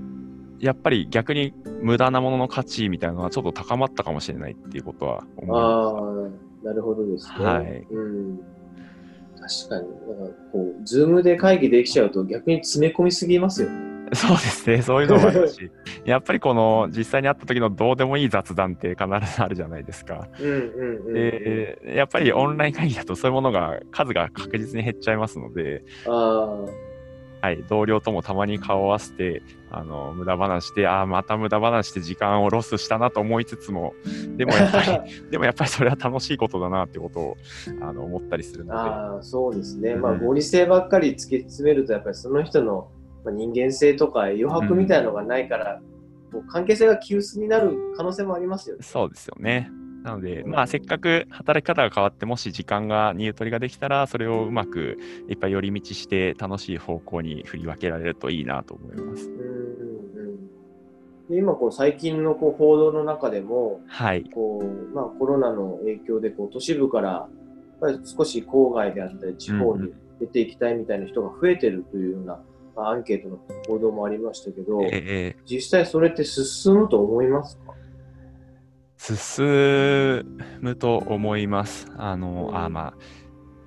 [0.60, 7.46] やっぱり逆に無駄なものの価値みたいなのはちょっと高まったかもしれないっていうことは思いまああ、なるほどですね。
[7.46, 8.40] はいうん、
[9.38, 13.95] 確かに、なんかこう、ズームで会議できちゃうと逆に詰め込みすぎますよね。
[14.14, 14.22] す。
[14.28, 15.72] そうですね、そういうのもあるし、
[16.06, 20.28] やっぱりこの実際に会った時のどうでもいい雑談って必ずあるじゃないですか。
[20.40, 21.14] うんうんうん。
[21.14, 26.66] で、やっぱりオンライン会議だとそういうものが数が確実に減っちゃいますので、あ
[27.46, 33.94] はい、同僚ともたまに顔を合わせて、あの、無駄話して、ああ、また無駄話して時間をロスしたなと思いつつも、
[34.36, 37.38] でもやっぱり、 でもやっぱりそれは楽しいことだなってことを、
[37.82, 39.94] あの、思ったりするあ、のああ、そうですね。
[39.94, 42.90] まあ、うん合理性ばっかり突き詰めると、やっぱりその人の
[43.26, 45.82] まあ人間性とか余白みたいなのがないから、
[46.32, 48.86] こう関係性が急須になる可能性もありますよねで、。
[48.86, 49.70] そうですよね。
[50.04, 59.28] なので、まあ、せっかく働き方が変わって、もし時間が、にゆとりができたら、それをうまくいっぱい寄り道して、楽しい方向に振り分けられるといいなと思います。
[59.28, 60.06] うんうんうん
[61.30, 64.24] で今こう最近のこう報道の中でもはい。
[64.26, 72.44] こう、まあ、コロナの影響でこう都市部からやっぱり少し郊外であったり地方に出ていきたいみたいな人が増えてるというような、まあ、
[72.78, 77.74] アンケートの報道もありましたけど、ええ実際それって進むと思いますか？
[78.98, 79.46] 進
[80.62, 81.88] むと思います。
[81.98, 82.58] あの、うん。
[82.58, 82.94] あまあ、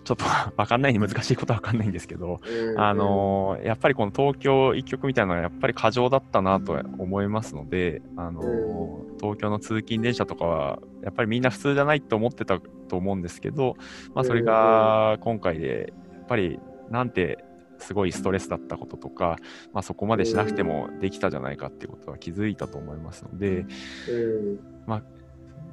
[0.04, 0.24] ちょっと
[0.56, 13.76] わかんない、難しいことはわかんないんですけど、うんあのやっぱりこの東京一極みたいなのはやっぱり過剰だったなと思いますので、あのう東京の通勤電車とかはやっぱりみんな普通じゃないと思ってたと思うんですけど、
[14.14, 16.58] まあ、それが今回でやっぱり
[16.90, 17.44] なんて
[17.78, 19.36] すごいストレスだったこととか、
[19.72, 23.66] まあ、そこまでしなくてもできたじゃないかっていうことは気づいたと思いますので、
[24.10, 25.02] うん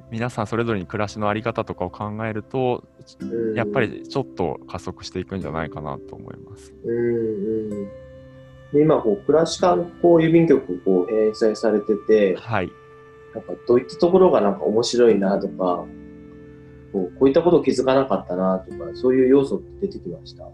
[0.08, 2.84] 皆さんそれぞれに暮らしのあり方とかを考えると、
[3.20, 6.72] うんやっぱりちょっと加速していくんじゃないかなと思います。
[6.84, 7.88] うんうん
[8.72, 12.70] で今こう、暮らし観光郵便局こう返済されてて、はい。
[13.34, 15.84] なんかどういったところがなんか面白いなとか、
[16.92, 20.44] こうこういったことを気づかなかったなとか、そういう要素って出てきました？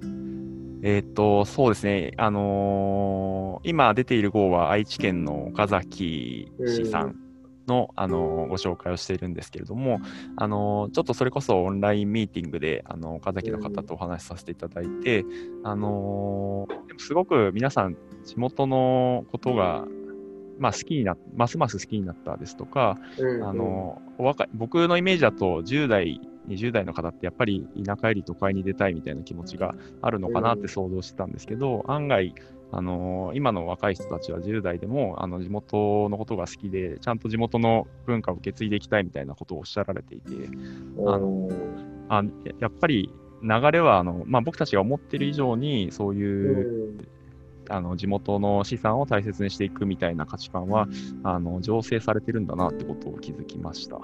[0.84, 2.12] えーっと、そうですね。
[2.16, 7.16] あのー今出ている号は愛知県の岡崎市さん
[7.68, 10.00] の、あのーご紹介をしているんですけれども、
[10.36, 15.24] あのーちょっとそれこそオンラインミーティングで、あの岡崎の方とお話しさせていただいて、
[15.62, 16.66] あの
[16.98, 19.84] すごく皆さん地元のことが、
[20.58, 32.34] まあ、好きになますます好きになったですとか、うんあのお若い僕のイメージだと10代20代の方ってやっぱり田舎より都会に出たいみたいな気持ちがあるのかなって想像してたんですけど、案外
[32.74, 40.32] あの今の若い人たちは10代でもあの地元のことが好きでちゃんと地元の文化を受け継いでいきたいみたいなことをおっしゃられていて
[41.06, 41.50] あの
[42.08, 47.06] あややっぱり流れはあの、まあ、僕たちが思ってる以上にそういう、
[47.68, 50.88] あの地元の資産を大切にしていくみたいな価値観は
[51.22, 53.96] あの醸成されてるんだなってことを気づきました。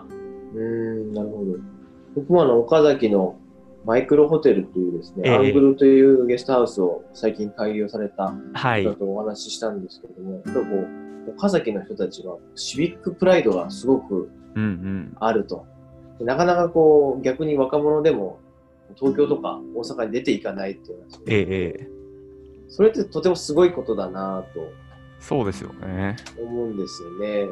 [0.54, 1.77] うん、なるほど。
[2.14, 3.38] 僕もあの、岡崎の
[3.84, 10.58] マイクロホテルというですね、ええアングルというゲストハウスを最近開業されたはい方とお話ししたんですけれども、やっぱこ
[11.26, 15.16] う、岡崎の人たちはシビックプライドがすごくうんうん。
[15.20, 15.66] あると。
[16.18, 18.38] でなかなかこう、逆に若者でも
[18.96, 21.46] 東京とか大阪に出ていかないっていう話えええ
[21.80, 21.88] え。
[22.68, 24.60] それってとてもすごいことだなと
[25.20, 26.16] そうですよね。
[26.38, 27.48] 思うんですよね。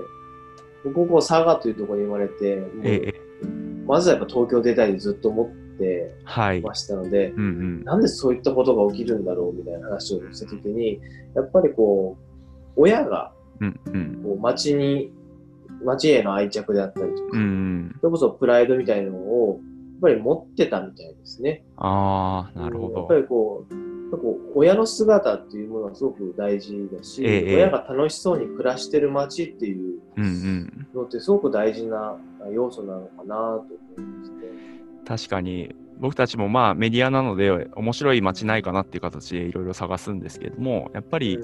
[0.85, 2.35] 僕もこう佐賀というところに生まれて、
[2.83, 3.26] ええ。
[3.87, 6.61] まずはやっぱ東京出たいとずっと思ってはい。
[6.61, 7.43] ましたので、うんう
[7.81, 7.85] ん。
[7.85, 11.01] なんでそういったことが起きるんだろうみたいな話をしたときに、
[11.35, 15.13] やっぱりこう、親がう街に、
[15.85, 17.97] 街への愛着であったりとか、うんうん。
[18.01, 19.61] それこそプライドみたいなのを、
[19.95, 21.65] やっぱり持ってたみたいですね。
[21.77, 23.15] ああ、なるほどやっぱ。
[23.15, 23.75] りこう、
[24.17, 30.01] ぱこう親の姿っていうものはすごく大事だし、ええ親が楽しそうに暮らしてる街っていう。
[30.95, 32.17] のってすごく大事な
[32.53, 33.67] 要素なのかなと
[33.99, 34.37] 思いますね。
[35.07, 41.39] 確かに、僕たちもまあメディアなので面白い街ないかなっていう形でいろいろ探すんですけども、やっぱり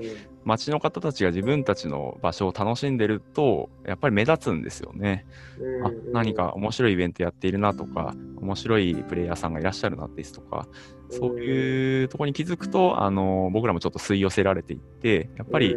[0.45, 5.27] 街の方たちが自分たちの場所を楽しんでると、やっぱり目立つんですよね。
[5.59, 10.67] うんあ何か面白いイベントやっているなとか、面白いプレイヤーさんがいらっしゃるなですとか、
[11.11, 15.77] そういうところに気づくと、あの僕らもちょっと吸い寄せられていって、やっぱり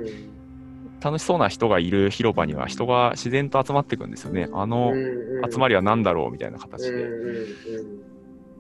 [1.02, 4.50] 楽しそうな人がいる広場には人が自然と集まっていくんですよね。
[4.54, 4.94] あの
[5.50, 7.10] 集まりりは何だろうみたいな形で。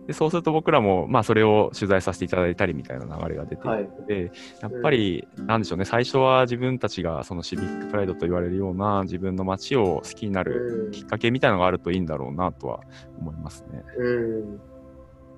[0.05, 10.91] うんうんでそうすると僕らも、まあ、それを取材させていただいたりみたいな流れが出ているので、やっぱり、なんでしょうね、最初は自分たちがそのシビックプライドと言われるような自分の街を好きになるうん。
[10.91, 12.81] きっかけみたいなのがあるといいんだろうなとは
[13.19, 13.83] 思いますね。
[13.97, 14.61] うん。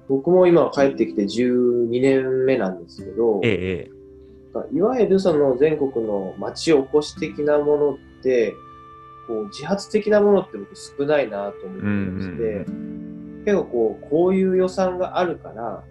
[0.10, 8.54] 僕も今帰ってきて12年目なんですけど、ええ、えいわゆるその全国の町おこし的なものって、
[9.28, 13.07] こう自発的なものって僕少ないなと思ってまして、うん
[13.48, 15.82] 結構こう、こういう予算があるから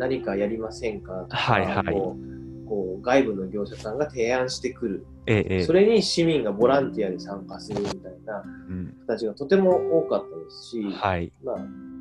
[0.00, 2.28] 何かやりませんかとか、はいはいこう
[2.68, 5.06] こう外部の業者さんが提案してくる。
[5.26, 11.32] え、えそれに市民がボランティアで参加するみたいなうん形がとても多かったですし、はい。
[11.42, 11.56] まあ、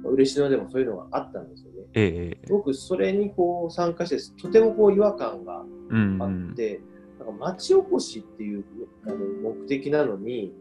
[0.10, 1.78] 嬉野でもそういうのがあったんですよね。
[1.94, 6.52] ええ、ええ、僕、それにこう参加して、とてもこう違和感がうん、あうん。
[6.52, 6.82] って、
[7.18, 8.66] なんか町おこしっていう
[9.06, 10.54] あの目的なのに、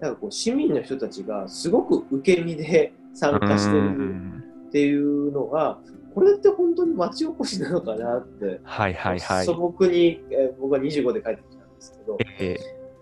[0.00, 5.78] なんかこう市民の人たちがすごく受け身で参加してうるんっていうのが、
[6.14, 9.54] これって本当に町おこしなのかなって、はいはいはい素。
[9.54, 12.58] 朴に、えー僕は25で帰ってきたんですけど、ええ、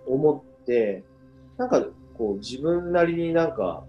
[0.07, 1.05] 思って、
[1.57, 1.85] なんか
[2.17, 3.85] こう自分なりになんか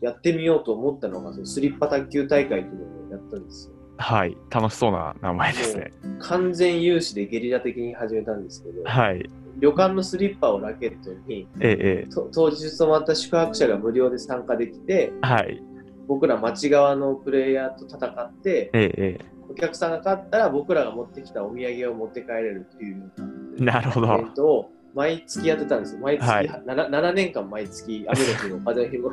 [0.00, 3.74] やってみようと思ったのが、そのスリッパ卓球大会っていうのをやったんですよ。
[3.98, 4.36] はい。
[4.50, 5.92] 楽しそうな名前ですね。
[6.18, 9.30] 完全有志でゲリラ的に始めたんですけど、はい。
[9.58, 15.62] 旅館のスリッパをラケットに、ええ、当日泊まった宿泊者が無料で参加できて、え、はい。
[16.08, 23.12] 僕ら町側のプレイヤーと戦って、ええ、えお客さんが勝ったら僕らが持ってきたお土産を持って帰れるっていう
[23.58, 24.22] なるほどイベ。
[24.24, 26.00] ントを毎月やってたんですよ。
[26.00, 29.12] 毎月、はい 7, 7年間毎月、雨の日も風の日も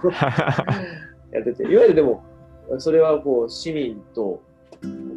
[1.31, 2.23] やってて、いわゆるでも、
[2.77, 4.41] それはこう市民と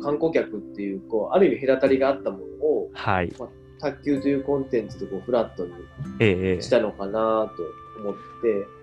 [0.03, 3.33] 観光客っていう、こうある意味隔たりがあったものを、はい。
[3.83, 8.21] 卓球というコンテンツでこうフラットにしたのかなと思って、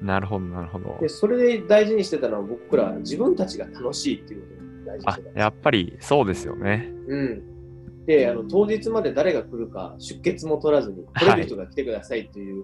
[0.01, 1.07] え、なるほど、なるほどで、。
[1.07, 4.47] それで大事にしてたのは僕ら自分たちが楽しいっていうこ
[4.83, 6.91] とを大事にあしてたやっぱりそうですよね。
[7.07, 8.05] うん。
[8.05, 12.63] で、あの、当日まで誰が来るか出血も取らずに、来れる人が来てくださいっていう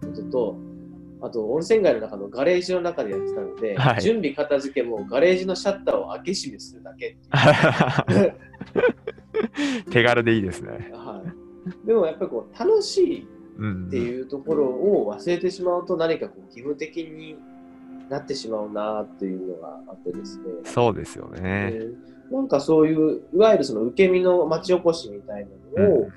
[0.00, 0.56] ことと、
[1.22, 7.16] あと温泉街の中のガレージの中でやってたので、はい準備片付けもガレージのシャッターを開け閉めするだけ
[9.90, 10.90] 手軽でいいですね。
[10.92, 11.45] はい、
[11.84, 17.36] でもやっぱりこう楽しいうんっていうところを忘れてしまうと何かこう義務的に
[18.08, 20.44] なってしまうなっていうのがあってですね。
[20.64, 21.70] そうですよね。
[21.72, 21.88] で
[22.30, 26.10] なんかそういういわゆるその受け身の町おこしみたいなのを、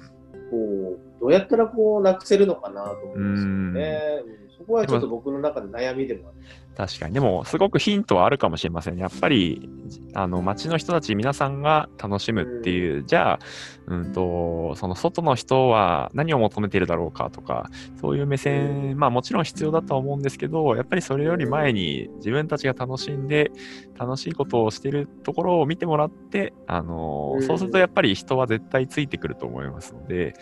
[0.49, 4.23] こうどうやったらこうなくせるのかなと思うんですよね。
[4.43, 6.37] うんそこはちょっと僕の中で悩みでもある。
[6.75, 7.13] 確かに。
[7.13, 9.01] でも、すごくヒントはあるかもしれませんね。
[9.01, 9.69] やっぱり、
[10.13, 13.39] あの、街の人たち皆さんが楽しむっていう、じゃあ、
[13.87, 23.51] うんと、その外の人は何を求めているだろうかとか、そういう目線、まあもちろん必要だとは思うんですけど、やっぱりそれより前に自分たちが楽しんで、
[23.97, 30.33] 楽しいことをしているところを見てもらって、あの、うんそうするとやっぱり人は絶対ついてくると思いますので、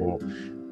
[0.00, 0.71] こう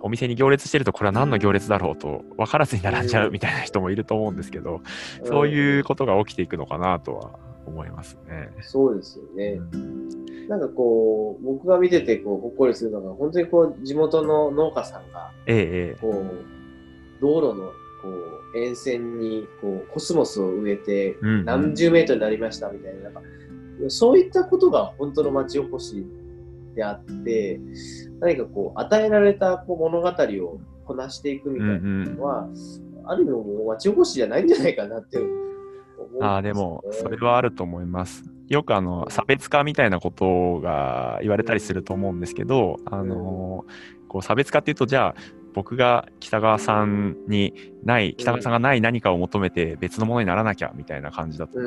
[0.00, 4.80] お店に行列してるとこれは何の行列だろうと分からずに並んじゃうみたいな人もいると思うんですけど、
[5.24, 8.50] そうういうことが起きていくのかなとは思いますね。
[8.60, 8.62] ん。
[8.62, 9.60] そうですよね。
[10.48, 16.06] なんかこう、僕が見ててこうほっこりするのが、本当にこう、地元の農家さんが、ええ
[17.20, 17.72] 道路の
[18.02, 18.10] こ
[18.54, 23.22] う沿線にこうコスモスを植えて、何十メートルになりましたみたいな、なんか
[23.88, 26.06] そういったことが本当の町おこし
[26.76, 27.58] であって、
[28.20, 32.48] 何かこう、与えられたこう物語をこなしていくみたいなのは、
[33.06, 36.26] ある意味もう町おこしじゃないんじゃないかなって思うね。
[36.26, 38.22] ああでも、それはあると思います。
[38.48, 43.64] よくあの差別化みたいなことが言われたりすると思うんですけど、あの
[44.08, 45.14] こう差別化っていうと、じゃあ、
[45.56, 51.58] 僕が北川さんにない、北川さんがない何かを求めて別のものにならなきゃみたいな感じだと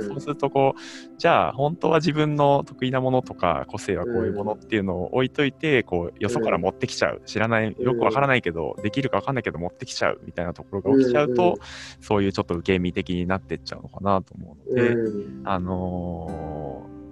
[0.00, 0.80] そうするとこう
[1.18, 11.58] じゃあ本当は自分の得意なものとか個性はこういうものっていうのを置いといてこうよそから持ってきちゃう知らないよくわからないけどできるかわかんないけど持ってきちゃうみたいなところが起きちゃうと
[12.00, 15.42] そういうちょっと受け身的になってっちゃうのかなと思うのでうん。
[15.44, 16.67] あのー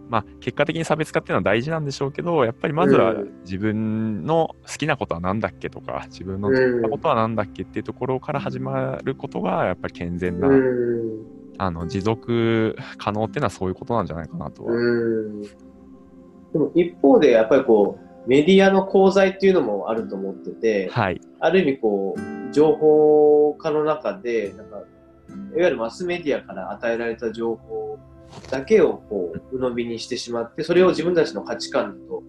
[0.08, 11.26] まあ結果的に差別化っていうのは大事なんでしょうけどやっぱりまずはうん自分の好きなことは何だっけとか自分の得意なことは何だっけっていうところから始まることがやっぱり健全なうん
[11.58, 14.72] あの持続可能っていうのはそういうことなんじゃないかなとは。
[14.72, 15.42] うん
[16.52, 21.20] でも一方でやっぱりこうメディアの功罪っていうのもあると思ってて、はい。
[21.38, 24.84] ある意味こう情報化の中でなんかいわ
[25.56, 27.98] ゆるマスメディアから与えられた情報
[28.50, 32.22] だけをこう鵜呑みにしてしまってそれを自分たちの価値観と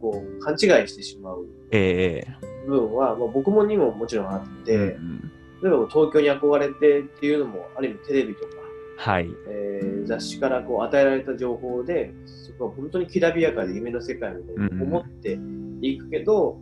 [0.00, 5.32] こう勘違いしてしまうええ部分は、まあ、僕もにももちろんあって、うん
[5.62, 8.48] 例えば東京に憧れてっていうのもある意味テレビとか
[8.96, 9.28] はい。
[9.48, 15.38] えー雑誌からこう与えられた情報でそこは本当にきらびやかで夢の世界みたいに思って
[15.80, 16.58] いくけど、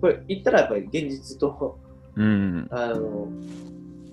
[0.00, 1.78] これ言ったらやっぱり現実と
[2.16, 2.66] うん。
[2.70, 3.28] あの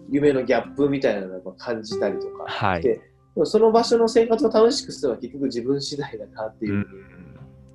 [0.10, 3.02] 夢のギャップみたいなのを感じたりとかはい。
[3.46, 6.78] その場所の生活を楽しくするのは結局自分次第だなっていうう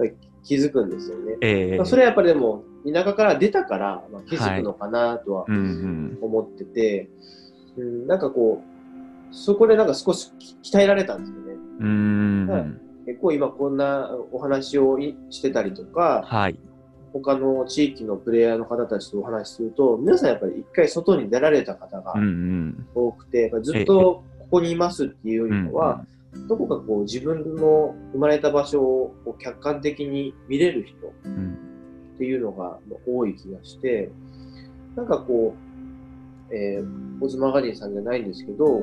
[0.04, 0.16] ん。
[0.42, 1.36] 気づくんですよね。
[1.40, 6.18] ええまあそれはやっぱりでも田舎から出たから、まあ、気づくのかなとはうんうん。
[6.20, 7.08] 思ってて、
[7.78, 10.30] うん、なんかこうそこでなんか少し
[10.62, 11.54] 鍛えられたんですよね。
[11.80, 12.46] うん。
[12.46, 16.58] はい結構今こんなお話をいしてたりとか、はい。
[17.12, 22.86] 他の地域のプレイヤーの方たちとお話しすると、皆さんやっぱり一回外に出られた方がうんうん。
[22.94, 26.14] 多くて、やっぱりずっとここにいますっていうよりかは、うん
[26.48, 31.56] どこかこう自分の生まれた場所を客観的に見れる人うん
[32.14, 34.10] っていうのが多い気がして、
[34.94, 35.54] なんかこ
[36.50, 38.82] う、えー、オズマガジンさんじゃないんですけど、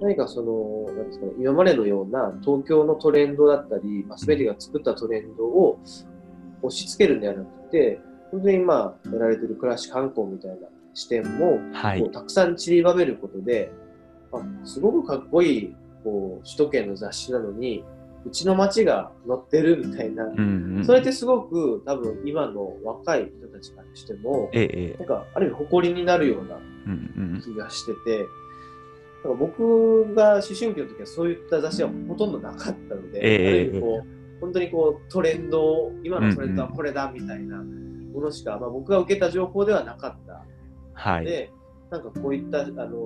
[0.00, 5.78] 何かその、なんですかね、今までのような東京のトレンドだったり、マスメディアが作ったトレンドを
[6.62, 8.00] 押し付けるんではなくて、
[8.30, 10.56] 本当に今やられてる暮らし観光みたいな
[10.94, 12.10] 視点も、はいこう。
[12.10, 13.70] たくさん散りばめることで、
[14.32, 17.84] あすごくかっこいいこう首都圏の雑誌なのに、
[18.24, 20.84] うちの街が載ってるみたいな、うんうん。
[20.84, 27.42] それってすごく多分今の若い人たちからしても、ええええなんかある意味誇りになるようなうんうん。
[27.42, 28.26] 気がしてて、
[29.24, 40.44] なんか僕が思春期の時はそういった雑誌はほとんどなかったので、ええある意味こう本当にこうトレンドを、今のトレンドはこれだみたいなものしか、まあ、僕が受けた情報ではなかった
[40.94, 41.24] はい。
[41.24, 41.50] で、
[41.90, 42.98] なんかこういった、あの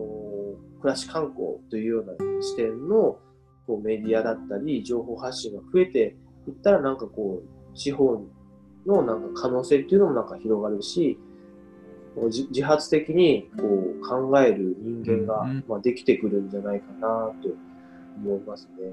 [0.54, 3.18] ー暮らし観光というような視点の
[3.66, 8.22] こうメディアだったり、情報発信が増えていったら、なんかこう、地方
[8.86, 11.18] のなんか可能性っていうのもなんか広がるし、
[12.26, 17.48] 自自発的にこう考える人間が、まあ、できてくるんじゃないかなと
[18.22, 18.92] 思いますね。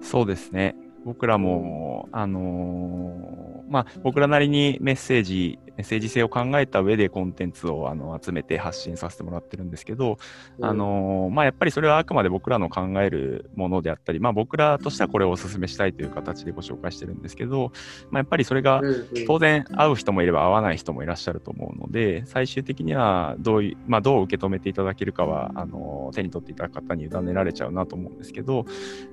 [0.00, 0.74] そうですね。
[1.04, 10.18] 僕らも、あのーまあ、僕らなりにメッセージメッセージ性を考えた上でコンテンツをあの集めて発信させてもらってるんですけど、
[10.60, 17.72] あのまあ、やっぱりそれはあくまで僕らの考えるものであったり、まあ、僕らとしてはこれをお勧めしたいという形でご紹介してるんですけど、
[18.10, 19.06] まあ、やっぱりそれがうんうん。
[19.26, 28.64] 当然会う人もいれば会わない人もいらっしゃると思うので最終的にはどういまあ、どう受け止めていただけるかはあの手に取っていただく方に委ねられちゃうなと思うんですけど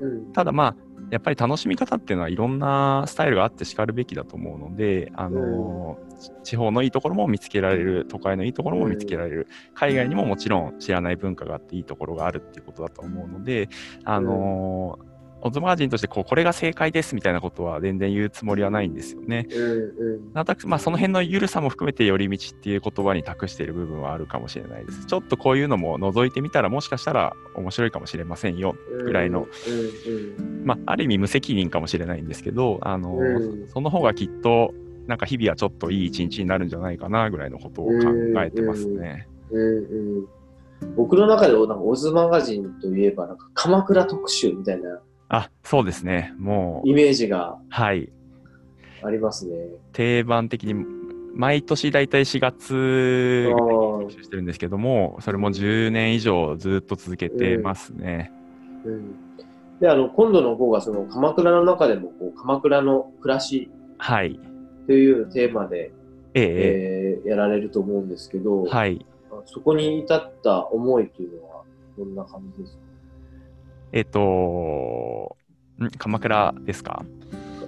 [0.01, 0.31] うん。
[0.33, 0.75] ただまあ
[1.09, 6.12] やっぱり楽しみ方っていうのはいろんなスタイルがあってしかるべきだと思うので、あのち
[6.43, 13.69] 地方のいいところも見つけられる都会のいいところも見つけられる、海外にももちろん知らない文化があっていいところがあるっていうことだと思うので、
[14.03, 14.99] あの
[15.45, 19.45] オズマガジンとしてこうこれが正解ですみたいなことは全然言うつもりはないんですよね。
[20.33, 25.05] なんとなくまあ、その辺の緩さも含めて寄り道っていう言葉に託している部分はあるかもしれないです。
[25.05, 29.47] ちょっとこういうのも覗いてみたらもしかしたら面白いかもしれませんよぐらいの、
[30.63, 33.67] まあ、ある意味無責任かもしれないんですけど、あのうん。
[33.67, 34.73] その方がきっと
[35.07, 37.93] なんか日々はちょっといい一日になるんじゃないかなぐらいのことを考
[38.41, 39.27] えてますね。
[39.51, 40.27] うんうん
[40.97, 44.99] 僕の中でなんかオズマガジンといえばなんか鎌倉特集みたいな
[45.29, 46.33] あそうですね。
[46.37, 48.11] もう、イメージがはい。
[49.01, 49.55] ありますね。
[49.93, 50.75] 定番的に
[51.33, 58.31] 毎年だいたい4月にー特集してるんですけども、それも10年以上ずっと続けてますね。
[58.85, 59.15] うん
[59.79, 64.39] であの今度の号がその鎌倉の中でもこう鎌倉の暮らしはい。
[64.87, 65.91] というテーマで、
[66.33, 66.45] ええ。
[66.45, 69.05] ええーやられると思うんですけど、えはい。
[69.45, 71.63] そこに至った思いというのは
[71.97, 72.83] どんな感じですか？
[73.93, 75.37] えっ、と
[75.81, 75.89] ん？
[75.97, 77.05] 鎌倉ですか？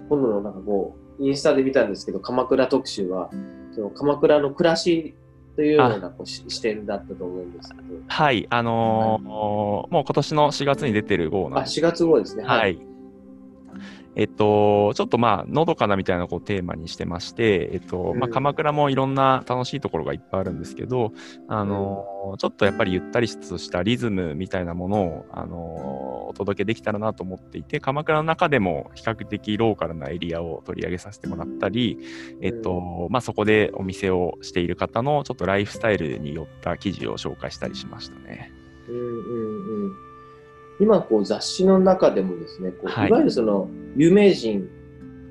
[0.10, 3.30] 今度のなんかこうインスタで見たんですけど鎌倉特集は
[3.96, 5.16] 鎌倉の暮らし
[5.56, 7.84] というようなこうし視点だったと思うんですけど。
[8.08, 8.46] はい。
[8.50, 11.80] あのーもう今年の4月に出てる号なんあです。
[11.80, 12.44] 4月号ですね。
[12.44, 12.78] はい。
[14.16, 21.12] えっと、ちょっとまあ、のどかなみたいなこうテーマにしてまして、えっと、まあ、うん鎌倉もいろんな楽しいところがいっぱいあるんですけど、
[21.48, 31.98] あの、ちょっとやっぱりゆったりとしたリズムみたいなものを、あの、お届けできたらなと思っていて、鎌倉の中でも比較的ローカルなエリアを取り上げさせてもらったり、
[32.42, 38.52] えっと、まあ、そこでお店をしている方のちょっとライフスタイルによった記事を紹介したりしましたね。
[38.88, 39.45] うんうんうん
[40.80, 44.62] 今こう雑誌の中でもですねこう、はいい、わゆるその有名人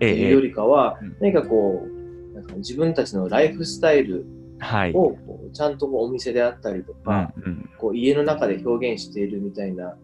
[0.00, 4.26] とえいうよりかは、うん何かこうなんか自分たちのライフスタイル
[4.58, 4.92] はい。
[4.92, 7.70] をこうちゃんとこうお店であったりとうんか、うん。
[7.78, 9.96] こう家の中で表現しているみたいな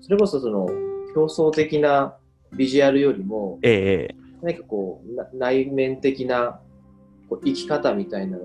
[0.00, 0.66] それこそその
[1.14, 2.16] 表層的な
[2.52, 6.60] ビジュアルよりもええええ何かこうな内面的な
[7.28, 8.38] こう生き方みたいな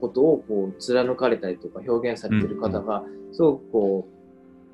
[0.00, 4.19] ことをこう貫かれたりとか表現されている方が、すごくこう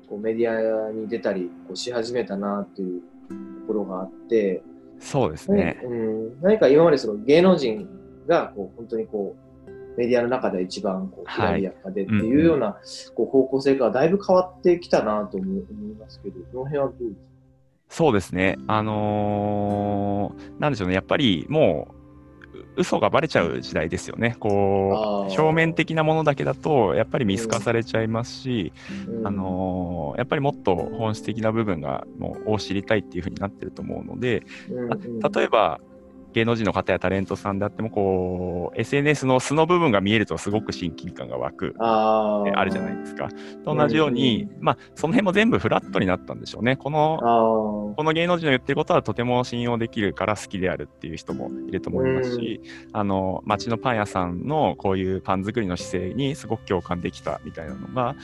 [0.09, 4.63] こうメディアに出たりこうし始めたなっていうところがあって、
[4.99, 5.79] そうですね。
[5.83, 7.87] うん、何か今までその芸能人
[8.27, 9.35] がこう本当にこ
[9.67, 12.77] うメディアの中では一番こうきらびやかでっていうような
[13.15, 17.27] こう方向性がだいぶ変わってきたなと思思いますけど、この辺はどうですか？
[17.89, 18.57] そうですね。
[18.67, 20.93] あのーなんでしょうね。
[20.93, 21.96] やっぱりもう、う
[22.77, 24.35] 嘘がバレちゃう時代ですよね。
[24.39, 28.71] こう、表面的なものだけだと、やっぱり見透かされちゃいますし、
[29.09, 29.27] うん。
[29.27, 35.19] あのーやっぱりもっと本質的な部分が、もう、を知りたいっていうふうになってると思うので、うんうん。
[35.19, 35.79] 例えば、
[36.37, 41.75] 芸能人の方やタレントさんであっても、こう、SNS の素の部分が見えるとすごく親近感が湧く。
[41.79, 42.57] あー。
[42.57, 43.29] あるじゃないですか。
[43.65, 46.75] と同じように、まあ、その辺も全部フラットになったんでしょうね。
[46.75, 52.61] このこの芸能人の言ってることはとても信用できるから好きであるっていう人もいると思いますし、
[52.93, 58.15] あの町のパン屋さんのこういうパン作りの姿勢にすごく共感できたみたいなのが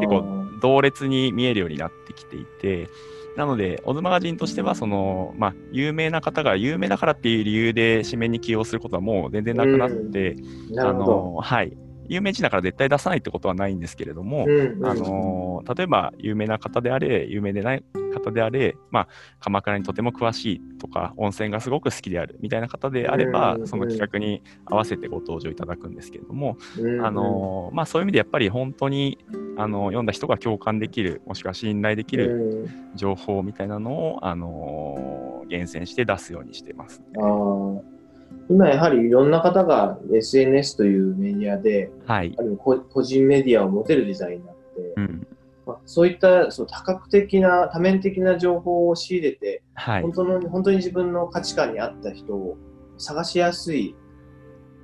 [0.00, 2.88] 結構同列に見えるようになってきていて
[3.36, 10.36] なのでオズマガジンとしてはその、まあ、有名な方が有名だからっていう理由で紙面に起用することはもう全然なくなって、
[10.72, 11.06] あなるほど。
[11.06, 11.76] のはい
[12.10, 14.86] 有名人だから絶対出さないってことはないんですけれども、うんうん。
[14.86, 19.08] あの例えば有名な方であれ、有名でない方であれ、まあ、
[19.38, 29.18] 鎌倉にとても詳しいとか、温泉がすごく好きであるみたいな方であれば、うんその企画に合わせてご登場いただくんですけれども、うんあのまあ、そういう意味でやっぱり本当に
[29.56, 32.96] あの読んだ人が共感できる、もしくは信頼できるうん。
[32.96, 37.99] 情報みたいなのを、あの厳選して出すようにしてます、あー
[38.50, 42.42] 今やはりいろんな方が SNS というメディアで、はいあ。
[42.42, 44.60] る個個人メディアを持てる時代になって、
[44.96, 45.26] うん。
[45.66, 50.12] まあ、そういったそう多角的な、多面的な情報を仕入れて、はい本。
[50.12, 52.58] 当の本当に自分の価値観に合った人を
[52.98, 53.94] 探しやすい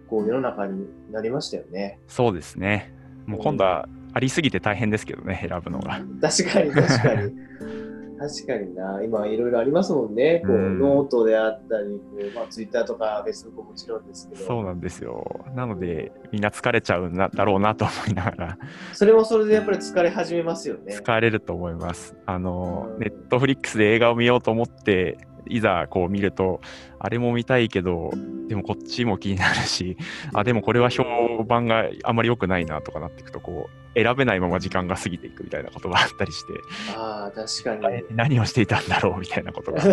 [0.09, 1.99] こう世の中になりましたよね。
[2.07, 2.95] そうですね。
[3.27, 6.01] もう今度はありすぎて大変ですけどね、選ぶのが。
[6.21, 7.33] 確かに確かに。
[8.19, 10.43] 確かにな、今いろいろありますもんね。
[10.47, 15.45] こう、うんノートであったり、こうまあ、ツイッターとかフェイスブックももちろんですけど、そうなんですよ。
[15.55, 18.59] なので、みんな疲れちゃうんだだろうなと思いながら、
[18.93, 20.97] それもそれでやっぱり疲れ始めますよね。
[20.97, 22.17] 疲れると思います。
[22.27, 26.61] あのう、んネットフリックスで映画を見ようと思って、いざこう見ると、
[26.99, 28.11] あれも見たいけど、
[28.49, 29.97] でもこっちも気になるし、
[30.33, 31.05] あ、でもこれは評
[31.47, 36.53] 判があまり良くないなとかなっていくと、こう、選べないまま時間が過ぎていくみたいなことがあったりして、
[36.97, 38.05] ああ、確かに。
[38.11, 39.83] 何をしていたんだろうみたいなことが。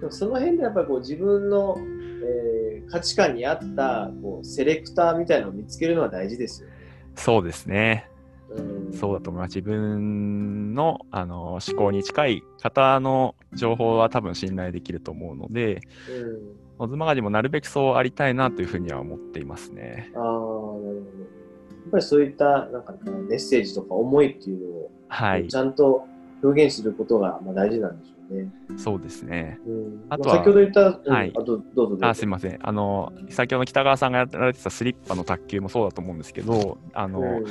[0.00, 6.74] でもその辺でやっぱり自分の、えー価値観に合ったこうセレクターみたいなのを見つけるのは大事ですよね。
[7.14, 8.09] そうですね。
[8.56, 9.56] うん、そうだと思います。
[9.56, 16.60] 自分のあの思考に近い方の情報は多分信頼できると思うので、うん。
[16.82, 20.10] オズマガジンもなるべくそうありたいなというふうには思っていますね。
[20.14, 20.90] ああ、なるほど。
[20.90, 22.94] やっぱりそういったなんか
[23.28, 26.06] メッセージとか思いっていうのを、はいち、ゃんと
[26.42, 28.48] 表現することがまあ大事なんでしょうね。
[28.76, 29.58] そうですね。
[29.66, 32.06] うん、あとはま先ほど言った、うんはいあとどうぞ。
[32.06, 32.58] あすいません。
[32.60, 37.44] あの、先ほど北川さんがやられてたスリッパの卓球もそうだと思うんですけど、あの、うん、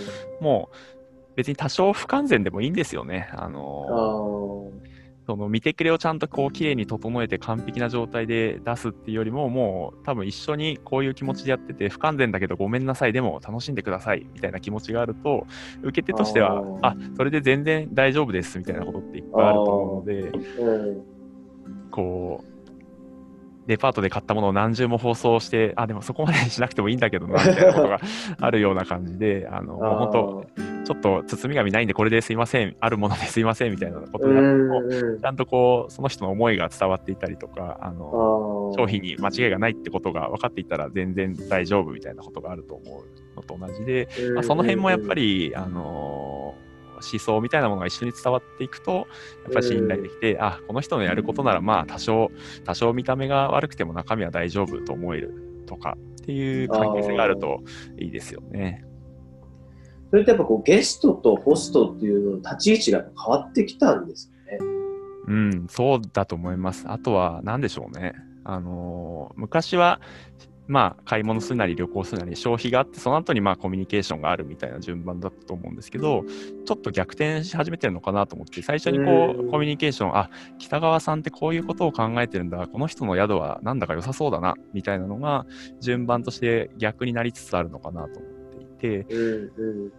[0.44, 0.76] もう
[1.36, 3.30] 別に多少不完全でもいいんですよね。
[3.34, 4.99] ああの、ー
[5.30, 13.14] その見てくれをちゃんとこう綺麗に整えて完璧な状態で出すっていうよりももう多分一緒にこういう気持ちでやってて不完全だけどごめんなさい。
[13.14, 14.26] でも楽しんでください。
[14.34, 15.46] みたいな気持ちがあると
[15.84, 21.04] 受け手としてはああそれで全然大丈夫ですみたいなことっていっぱいあると思うのでうん。
[21.92, 22.60] こう
[23.68, 28.00] デパートで買ったものを何重も放送してあでもそこまでしなくてもいいんだけどなみたいなことが
[28.40, 32.76] あるような感じであの本当ちょっと包み紙ないんでこれですいません。
[32.80, 35.20] あるものですいませんみたいなことうがあってんもうん。
[35.20, 46.56] ちゃんとこう、その人の思いが伝わっていたりとか、あの、商品に間違いがないってことが分かっていたら全然大丈夫みたいなことがあると思うのと同じで、まあ、その辺もやっぱり、あの
[47.02, 49.08] 思想みたいなものが一緒に伝わっていくと、
[49.46, 52.32] やっぱり信頼できて、あ、この人のやることならまあ多少、
[52.66, 57.62] 多少見た目が悪くても中身は大丈夫と思えるとかっていう関係性があると
[57.98, 58.86] いいですよね。
[60.10, 64.58] それってやっぱこうゲストとホストっていう立ち位置が変わってきたんですかね。
[65.28, 66.86] うん、そうだと思います。
[66.88, 68.14] あとは、何でしょうね。
[68.44, 70.02] あのー昔は、
[70.68, 76.24] まあ、買い物するなり旅行するなり消費があって、その後にまあコミュニケーションがあるみたいな順番だったと思うんですけど、
[76.66, 80.30] ちょっと逆転し始めてるのかなと思って、最初にこうコミュニケーション、あ、
[80.60, 85.48] 北川さんってこういうことを考えてるんだ、この人の宿はなんだか良さそうだな、みたいなのが、
[85.82, 88.39] 順番として逆になりつつあるのかなと思ってい
[88.80, 89.92] て、うんうん。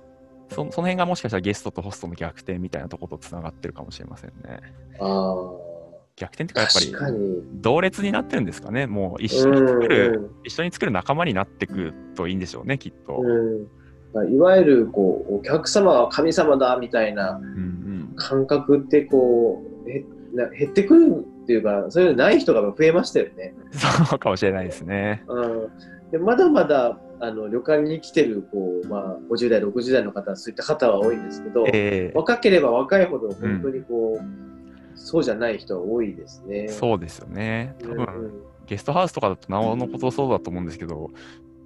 [0.48, 4.60] そその辺がもしかしたらゲストとホストの逆転みたいなところとつながってるかもしれませんね。
[5.00, 5.70] あ
[6.16, 7.42] 逆転っていうあ、か、やっぱり。
[7.54, 8.86] 同列になってるんですかね。
[8.86, 13.16] もう一緒に作る、うん一緒に作る仲間になっていくといいんでしょうね、きっと。
[13.18, 13.68] うん
[14.12, 18.12] うん、いわゆるこうお客様は神様だみたいなうんうん。
[18.16, 20.04] 感覚ってこうへ
[20.34, 23.54] な減ってくるっていうかそういうのない人が増えましたよね。
[23.72, 25.24] そうかもしれないですね。
[25.28, 25.70] うん、
[26.10, 36.64] でまだまだあの旅館に来てるこう、まあ、50代60代の方そういった方は多いんですけど、え若ければ若いほど本当にこう、そうじゃない人が多いですね。
[36.64, 37.76] えそうですよね。
[37.82, 41.10] 多分、うんゲストハウスとかだとなおのことそうだと思うんですけど、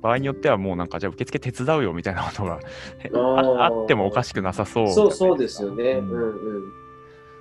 [0.01, 2.61] 場合によってはもうなんか、じゃあ受付手伝うよみたいなことが
[2.99, 5.93] へあってもおかしくなさそうそうそうですよね。
[5.93, 6.25] ううんん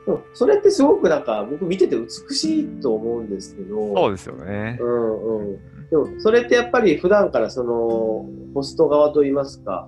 [0.07, 0.20] うん。
[0.34, 3.95] それってすごくなんか僕見てて美しいと思うんですけど。
[3.95, 4.78] そうですよね。
[4.82, 5.59] うんうん。
[5.94, 8.26] でもそれってやっぱり普段からその
[8.56, 9.88] ホスト側といいますか、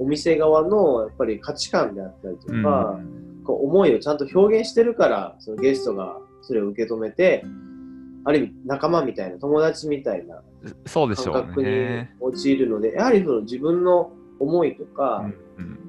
[0.00, 2.98] お店側のやっぱり価値観であったりとうんか、
[3.44, 7.44] こう思いをちゃんと表現してるから、そのゲストがそれを受け止めて、
[8.24, 10.42] ある意味仲間みたいな、友達みたいな
[10.92, 12.16] 感覚にね。
[12.18, 15.24] 陥るので、やはりその自分の思いとか、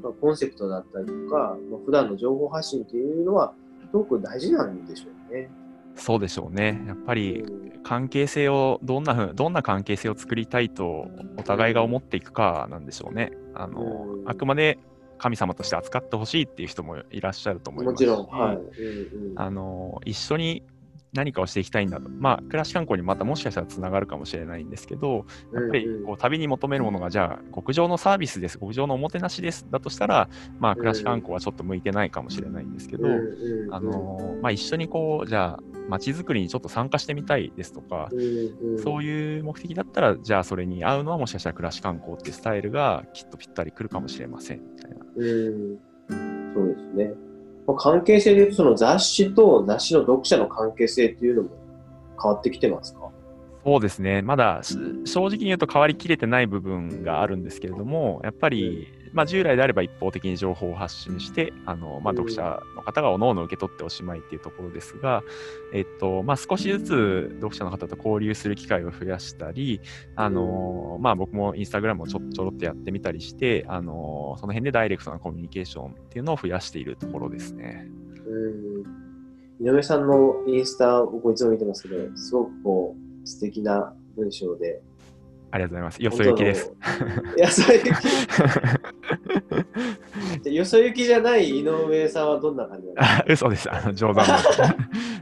[0.04, 3.56] まあ、コンセプトだったりとか、まあ、普段の情報発信っていうのは、
[3.90, 5.50] すごく大事なんでしょうね。
[5.96, 6.84] そうでしょうね。
[6.88, 7.66] やっぱりうん。
[7.84, 13.32] 関係性をどんなふうどんな関係性を作りたいとお互いが思っていくかなんでしょうね。
[13.54, 14.30] あの、うん。
[14.30, 14.80] あくまで
[15.20, 18.04] 神様として扱ってほしいっていう人もいらっしゃると思います。
[18.04, 18.58] しもちろん、はい。
[19.36, 20.64] あの一緒に
[21.16, 22.10] 何かをしていきたいんだと。
[22.10, 30.30] まあ、暮らし観光にまたもしかしたらつながるかもしれないんですけど、やっぱりこう旅に求めるものが、じゃあ、極上のサービスです、極上のおもてなしです、だとしたら、
[30.60, 33.08] まあ、暮らし観光はちょっと向いてないかもしれないんですけど、
[33.72, 38.20] あのまあ、一緒にこう、じゃあ、街づくりにちょっと参加してみたいですとか、うん
[38.72, 38.84] うん。
[38.84, 44.98] そういう目的だったら、じゃあそれに合うのはもしかしたら暮らし観光っていうスタイルがきっとぴったりくるかもしれませんみたいな。
[45.16, 45.80] うん。
[46.54, 47.14] そうですね。
[47.68, 51.50] まあ、関係性でいうと、その雑誌と雑誌の読者の関係性っていうのも
[52.22, 53.10] 変わってきてますか？
[53.66, 65.24] そうですね、まだし正直に言うと変わりきれてない部分があるんですけれども、やっぱりまあ、従来であれば一方的に情報を発信して、あのまあ、うん読者の方がおのおの受け取っておしまいっていうところですが、
[65.74, 69.80] えっとまあ、少しずつ読者の方と交流する機会を増やしたり、
[70.16, 77.88] あのまあ、僕もインスタグラムをちょちょろっとやってみたりして、あのその辺でダイレクトなコミュニケーションっていうのを増やしているところですね。
[78.28, 79.66] うん。
[79.66, 84.82] 井上さんのインスタ、僕いつも見てますけど、すごくこう、素敵な文章で。
[85.52, 86.04] ありがとうございます。
[86.04, 86.72] よそ行きです。
[87.38, 87.90] よそ行き。
[90.44, 93.72] で よそ行きじゃない井上さんはどんな感じなんですかあ嘘です。
[93.72, 94.60] あの冗談です。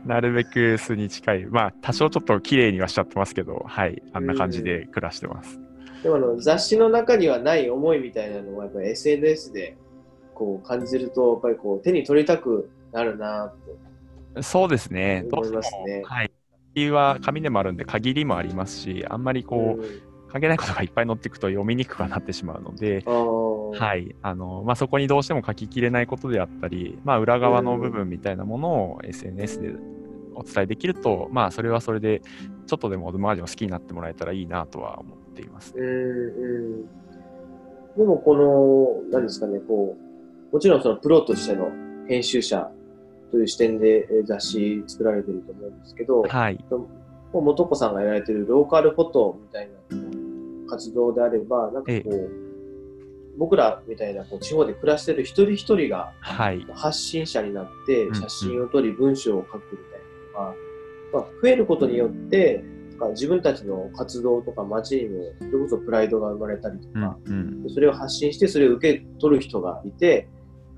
[0.07, 1.45] なるべく素に近い。
[1.45, 4.01] まあ、多少ちょっと綺麗にはしちゃってますけど、はい。
[4.13, 5.59] あんな感じで暮らしてます。
[6.03, 9.77] でもあの雑誌の中にはない思いみたいなのはやっぱり SNS で
[10.33, 15.25] こう感じるとやっぱりこう手に取りたくなるなとそうですね。
[15.29, 16.01] どう思いますね。
[16.05, 16.31] はい。
[16.73, 24.15] 理由は紙でもあるんで、限りもありますし、あんまりこう、関係ないことがいっぱい載っていくと読みにくくはなってしまうので、はい。
[24.23, 29.75] あの、まあ、そこにどうしても書ききれないことであったり、まあ、裏側の部分みたいなものを SNS で
[30.33, 32.23] お伝えできると、まあ、それはそれで、
[32.65, 35.75] ちょっとでもオズマージョンを好きになってもらえたらいいなとは思っています。
[35.77, 36.85] うんうん。
[37.95, 39.95] でもこの、何ですかね、こ
[40.51, 41.69] う、もちろんそのプロとしての
[42.07, 42.71] 編集者
[43.29, 46.57] という視点でえー雑誌作られてると思うんですけど、はい。
[47.31, 50.22] 元子さんがやられてるローカルフォトみたいな
[50.73, 52.29] 活動であれば、なんかこう、
[53.37, 56.65] 僕らみたいなこう地方で暮らしてる一人一人がはい。
[56.71, 59.99] 発信者になってうん写真を撮り文章を書くみたい
[60.35, 60.55] なのが、
[61.13, 62.63] まあ、増えることによって
[63.11, 67.65] 自分たちの活動とか街にもそれこそプライドが生まれたりとうんか、うん。
[67.73, 70.29] それを発信してそれを受け取る人がいて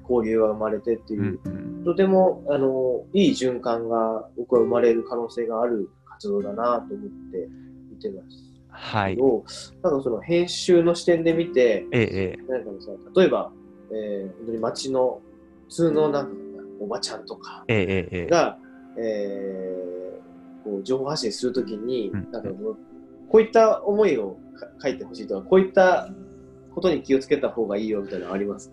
[0.09, 1.39] 交流が生まれてっていう
[1.83, 7.49] とてもあのいい循環が僕は生まれる可能性がある活動だなと思って
[7.91, 9.15] 見てますはい。
[9.15, 9.43] けど、
[9.83, 12.51] なんかその編集の視点で見てええ、ええ。
[12.51, 13.51] なんかさ例えば、
[13.91, 15.21] えー本当に街の
[15.67, 16.31] 普通のなんか
[16.79, 18.55] おばちゃんとかええ、ええ、ー
[20.63, 22.49] こう情報発信するときに、うんなんか
[23.27, 24.37] こういった思いを
[24.79, 26.07] か書いてほしいとか、こういった
[26.73, 28.71] ことに気をつけた方がいいよみたいなのあります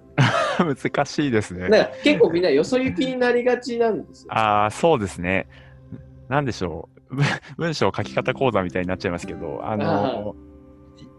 [0.58, 0.64] か？
[0.64, 1.90] 難しいですね。
[2.04, 4.32] 結構みんなよそ行きになりがちなんですよ。
[4.34, 5.48] ああ、そうですね。
[6.28, 6.91] なんでしょう。
[7.12, 7.24] 文
[7.56, 10.34] 文章書き方講座みたいになっちゃいますけど、あの、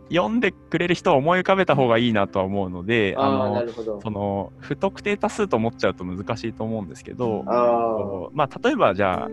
[0.09, 3.63] 読んでくれる人を思い浮かべた方がいいなとは思うので、あの。
[4.01, 9.29] その、不特定多数と思っちゃうと難しいと思うんですけど、あまあ、例えばじゃあ、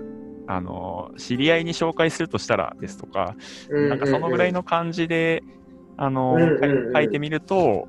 [0.47, 3.37] あの、知り合いに紹介するとしたらですとか、
[3.71, 5.43] なんかそのぐらいの感じで、
[5.97, 6.37] あの、
[6.95, 7.89] 書いてみると、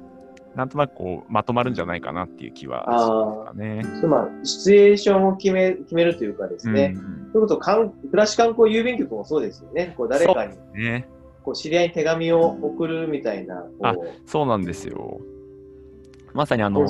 [0.56, 3.86] なんとなくこう、まとまるんじゃないかなっていう気はしますかね。
[4.02, 9.94] そうまあ、シチュエーションを決め決めるというかですね、うんそういうことかん暮らし観光郵便局もそうですよね。
[9.98, 11.08] こう誰かにね。
[11.44, 15.22] こう知り合いに手紙を送るみたいな、あこそうなんですよ。
[16.34, 16.88] まさにあう、の。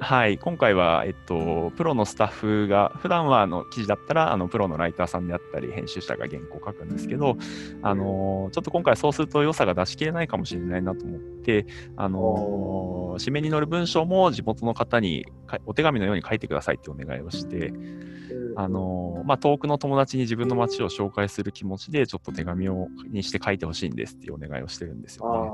[0.00, 7.36] はい、今回は、えっと、プロのスタッフが、普段はあの記事だったら、あのプロのライターさんであったり、編集者が原稿を書くんですけど、
[7.82, 11.66] あのちょっと今回そうすると良さが出し切れないかもしれないなと思って、
[11.96, 18.10] あの締めに載る文章も地元の方にかお手紙のように書いてくださいってお願いをして、うん。
[18.56, 25.50] あのまあ、遠くの友達に自分の街を紹介する気持ちで、ちょっと手紙をにして書いてほしいんですっていうお願いをしてるんですあよね。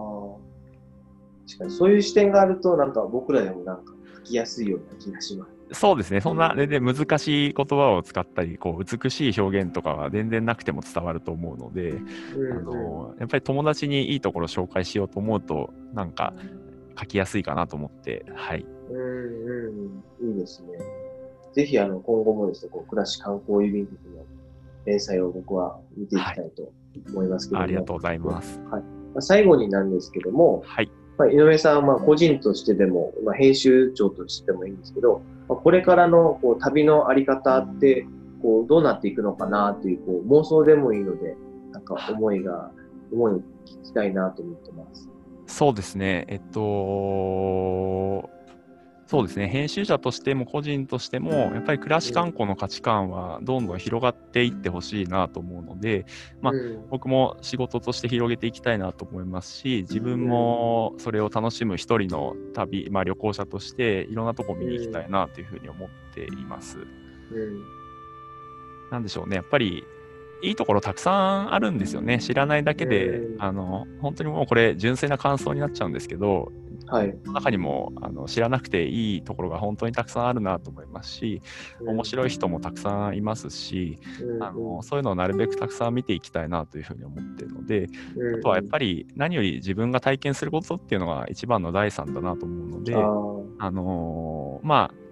[1.47, 1.51] あ。
[1.51, 5.57] 確かにそういう視点があると、なんか僕らでもなんか書きやすいような気がします。
[5.72, 11.90] そうですね、そんな全然難しい言葉を使ったり、こう美しい表現とかは全然なくても伝わると思うので、
[12.36, 16.34] うんあのやっぱり友達にいいところを紹介しようと思うと、なんか
[16.99, 18.64] 書きやすいかなと思って、はい。
[18.90, 20.78] うんうん、いいですね。
[21.53, 24.24] ぜひあの今後もですね、こう暮らし観光郵便局の
[24.84, 26.72] 連載を僕は見ていきたいと
[27.09, 28.61] 思いますけれども、ありがとうございます。
[28.70, 28.78] ま
[29.16, 30.90] あ最後になんですけども、はい。
[31.18, 38.06] まあ、井上さんはまあ個人としてでも、まあ、編集長としてもいいんですけど、まあ、これからのこう旅のあり方って
[38.42, 41.36] こうどうなっていくのかなというこう妄想でもいいので、
[41.72, 42.70] なんか思いが、
[43.12, 43.42] 思いを聞
[43.84, 45.08] きたいなと思ってます。
[45.46, 48.28] そうですね、えっと、
[49.07, 56.07] そうですね、編集者としても個人としても、やっぱり暮らし観光の価値観はどんどん広がっていってほしいなと思うので、
[56.40, 56.88] まあうん。
[56.90, 66.78] 僕も仕事として広げていきたいなと思いますし、自分もそれを楽しむ一人の旅、まあ、旅行者としていろんなとこ見に行きたいなというふうに思っています。
[66.78, 66.86] うん。
[68.90, 69.84] なんでしょうね、やっぱり
[70.42, 72.18] いいところたくさんあるんですよね。
[72.18, 73.42] 知らないだけで、うん。
[73.42, 76.52] あの、本当にもうこれ純粋な感想になっちゃうんですけど、
[76.87, 77.16] はい。
[77.24, 81.43] その中にもあの知らなくていいところが本当にたくさんあるなと思いますし、
[81.80, 92.99] 面白い人もたくさんいますし、うんあのそういうのをなるべくたくさん見ていきたいなというふうに思っているので、うんあとはやっぱり何より自分が体験することっていうのが一番の第三だなと思うので、あ
[93.70, 95.07] のーまあ、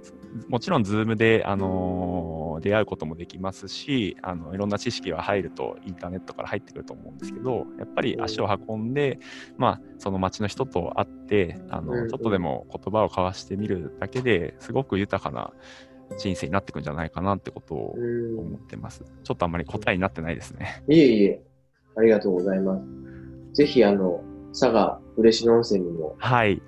[0.49, 9.18] もちろん、ズームで、あのー出会うこともできますし、あのいろんな知識が入ると、インターネットから入ってくると思うんですけど、やっぱり足を運んで、
[9.57, 15.52] まあ、その街の人と会って、あのちょっとでも言葉を交わしてみるだけですごく豊かな
[16.18, 19.05] 人生になっていくんじゃないかなってことをうん思ってます。
[19.22, 20.82] ちょっとあんまり答えになってないですね。
[20.88, 21.42] いえいえ、
[21.96, 22.84] ありがとうございます。
[23.55, 26.61] ぜひ、あの、佐賀嬉野温泉にもはい、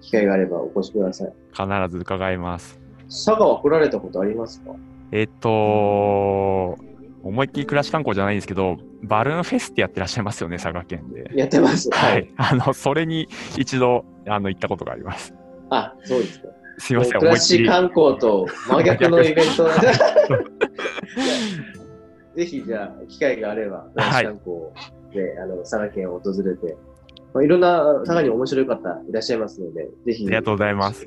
[0.00, 1.32] 機会があればお越しください。
[1.52, 2.80] 必ず伺います。
[3.08, 4.72] 佐賀は来られたことありますか？
[5.10, 6.78] えっと、
[7.22, 11.30] 思いっきり暮らし観光じゃないんですけど、バルーンフェスってやってらっしゃいますよね、佐賀県で。
[11.34, 11.88] やってます。
[11.90, 12.30] はい。。
[12.36, 15.34] あの、それに一度、あの、行ったことがあります。
[15.70, 16.48] あ、そうですか。
[16.78, 17.66] すいません、暮らし。
[17.66, 19.68] 観光と真逆のイベント
[22.36, 24.56] ぜひじゃあ、機会があれば、暮らし観光
[25.12, 26.76] で、あの、佐賀県を訪れて、
[27.32, 28.76] まあ、いろんな佐賀に面白い方
[29.08, 31.04] いらっしゃいますので、ぜひ、ありがとうございます。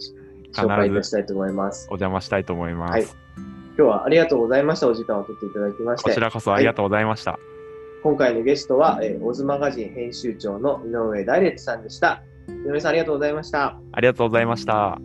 [0.54, 1.88] 紹介いたしたいと思います。
[1.88, 2.92] お邪魔したいと思います。
[2.92, 3.06] はい
[3.78, 4.88] 今日はありがとうございました。
[4.88, 6.10] お時間を取っていただきまして。
[6.10, 7.40] こちらこそありがとうございました。
[8.04, 12.24] 今回のゲストは、えーオズマガジン編集長の井上大烈さんでした。
[12.66, 13.80] 井上さんありがとうございました。
[13.92, 15.00] ありがとうございました。